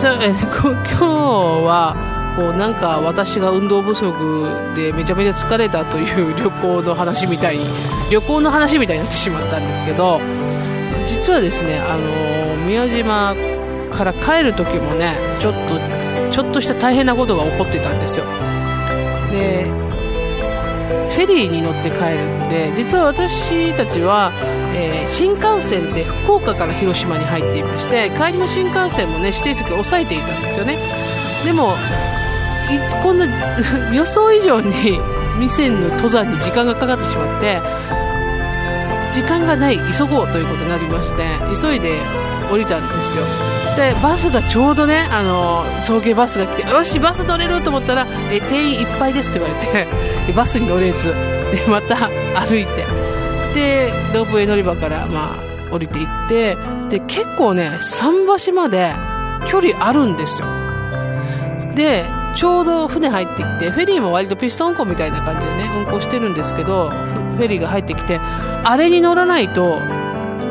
[0.04, 1.96] え 今日は
[2.36, 4.12] こうなんか私が運動不足
[4.74, 7.64] でめちゃめちゃ疲れたという旅行の話みたいに
[8.10, 10.20] 旅行の話みたいになってしまったんですけど
[11.06, 13.34] 実はですねあの宮島
[13.90, 18.24] から帰る時もねちょっとちょっとした大変なことが起こってたんですよ。
[19.32, 19.85] で
[21.16, 24.30] フェリーに乗って帰るんで実は私たちは、
[24.74, 30.76] えー新幹線で福岡から広島に入っていまして帰りの新幹線もね指定席を抑えていたんですよね。
[31.44, 31.74] でも
[33.02, 33.26] こんな
[33.94, 35.00] 予想以上に
[35.38, 37.62] 店の登山に時間がかかってしまって
[39.14, 41.24] 時間がない急ごうということになりまして
[41.58, 41.98] 急いで
[42.50, 43.55] 降りたんですよ。
[43.76, 49.86] でバスがちょうどねあの送迎バスが来てよしバス乗れると思ったらえ定員いっぱいですって言われて
[50.26, 51.14] で バスに乗れずで
[51.68, 52.08] また
[52.40, 52.84] 歩いて
[53.54, 55.36] でロープウェイ乗り場から、ま
[55.70, 56.56] あ、降りていって
[56.88, 58.92] で結構ね桟橋まで
[59.46, 60.48] 距離あるんですよ。
[61.74, 62.04] で
[62.34, 68.20] ちょうど船入ってきてフェリーも割とピストン湖みたいな感じでね運航してるんですけどフェリーが入ってきて
[68.64, 69.78] あれに乗らないと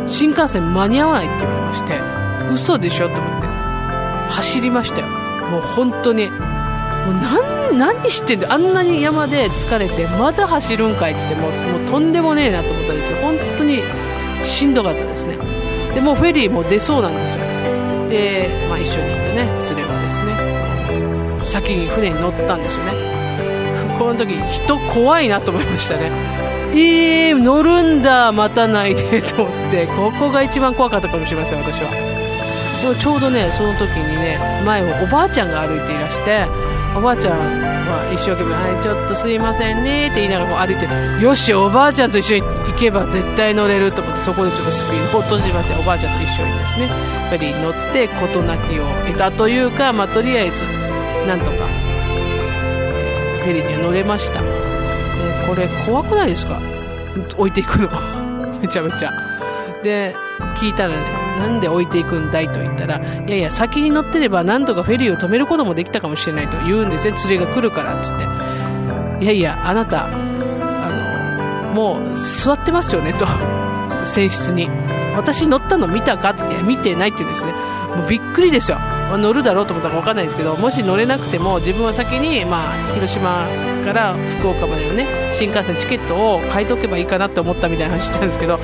[0.05, 2.14] 新幹線間に合わないって言われまして。
[2.51, 3.47] 嘘でしょと思って。
[4.29, 5.07] 走りましたよ。
[5.49, 6.29] もう本当に。
[6.29, 13.79] もう何何してんだあんなに山で疲れてまだ走るんかいって言ってももうとんでもねえなと思ったんですけど本当に
[14.43, 15.37] しんどかったですね。
[15.93, 17.43] でもうフェリーも出そうなんですよ。
[18.09, 22.93] で、まあ、一緒に行ってね連れはですね先に船に乗ったんですよね。
[23.99, 26.11] この時人怖いなと思いましたね。
[26.71, 29.87] えー、乗るんだ待たないでと思って。
[29.87, 32.14] ここが一番怖かったかもしれません私は。
[32.93, 36.45] ちょうどねその時にね前をおばあちゃんが歩いていらして
[36.95, 46.87] おばあちゃんは一生懸命「はいちょっとすいませんね」って言いながらこう歩いてよしおばあちゃんと一緒に行けば絶対乗れると思ってそこでちょっとスピードを落としましておばあちゃんと一緒にですね
[47.29, 50.63] フェリーに乗って事なきを得たというか、まあ、とりあえず
[51.27, 51.67] なんとか
[53.43, 54.41] フェリーには乗れました。
[55.47, 56.59] これ怖くないですか？
[57.37, 57.89] 置いていくの。
[58.59, 59.11] めちゃめちゃ。
[59.83, 60.15] で
[60.57, 68.23] 聞いたらねなんで置いていくんだいと言ったらいやいや先に乗ってればなんとかフェリーを止めることもできたかもしれないと言うんですね連れが来るからっつって。
[69.21, 73.25] いやいやあなたあのもう座ってますよねと。
[74.05, 74.69] 船室に。
[75.15, 77.53] 私乗ったの見たかって見てないって言うんですね。
[77.95, 78.77] もうびっくりですよ。
[79.17, 83.47] 乗るだろうと思ったか分かんないですけどもし乗れなくても自分は先に、まあ、広島
[83.85, 88.59] から福岡までのね新幹線チケットを買いとけばいいかなって思ったみたいな話したんですけど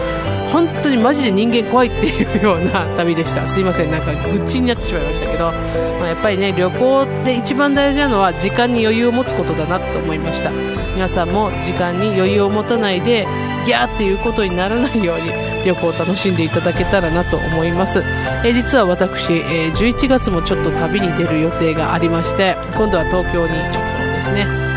[0.52, 3.48] 本当にマジで人間怖いっていうような旅でした。
[3.48, 3.92] すいません。
[3.92, 5.52] なんか愚痴になってしまいましたけど、
[6.00, 10.52] まあ、やっぱりね旅行で一番大事なのは時間に余裕を持つことだなと思いました。
[10.94, 13.26] 皆さんも時間に余裕を持たないで
[13.66, 15.32] ギャーっていうことにならないように
[15.66, 24.71] 旅行を楽しんでいただけたらなと思います、えー実は私、えー11月もちょっと旅に出る予定がありまして今度は東京にちょっとですね。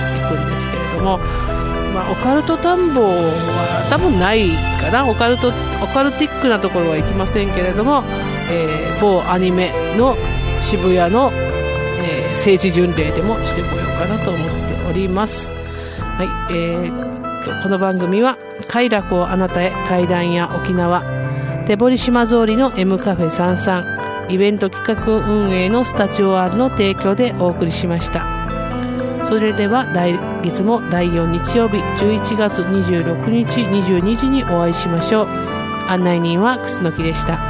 [1.04, 1.18] も
[1.94, 4.50] まあ、オカルト探訪は多分ない
[4.80, 8.02] かなオカルトオカルティックなところは行きませんけれども、
[8.50, 10.16] えー某アニメの
[10.60, 15.52] 渋谷の、えー政治巡礼でもしてこようかなと思っております。
[15.52, 21.04] はい、えーっとこの番組は快楽をあなたへ階段や沖縄
[21.66, 28.43] 手堀島通りの M カフェ33イベント企画運営のスタジオ R の提供でお送りしました。
[29.34, 35.26] それでは来月も第4日曜日11月26日22時にお会いしましょう。
[35.88, 37.40] 案内人は楠木でした。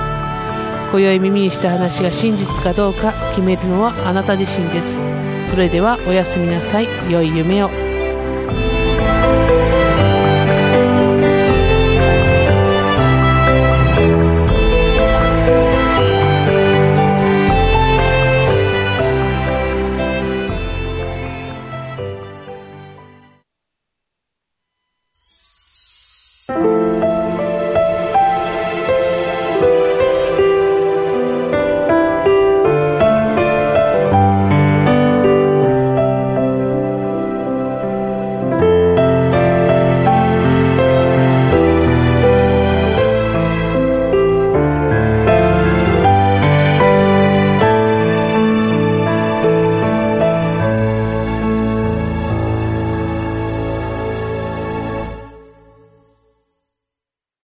[0.90, 4.98] 今宵耳にした話が真実かどうか決めるのはあなた自身です。
[5.50, 6.88] それではおやすみなさい。
[7.10, 7.83] 良い夢を。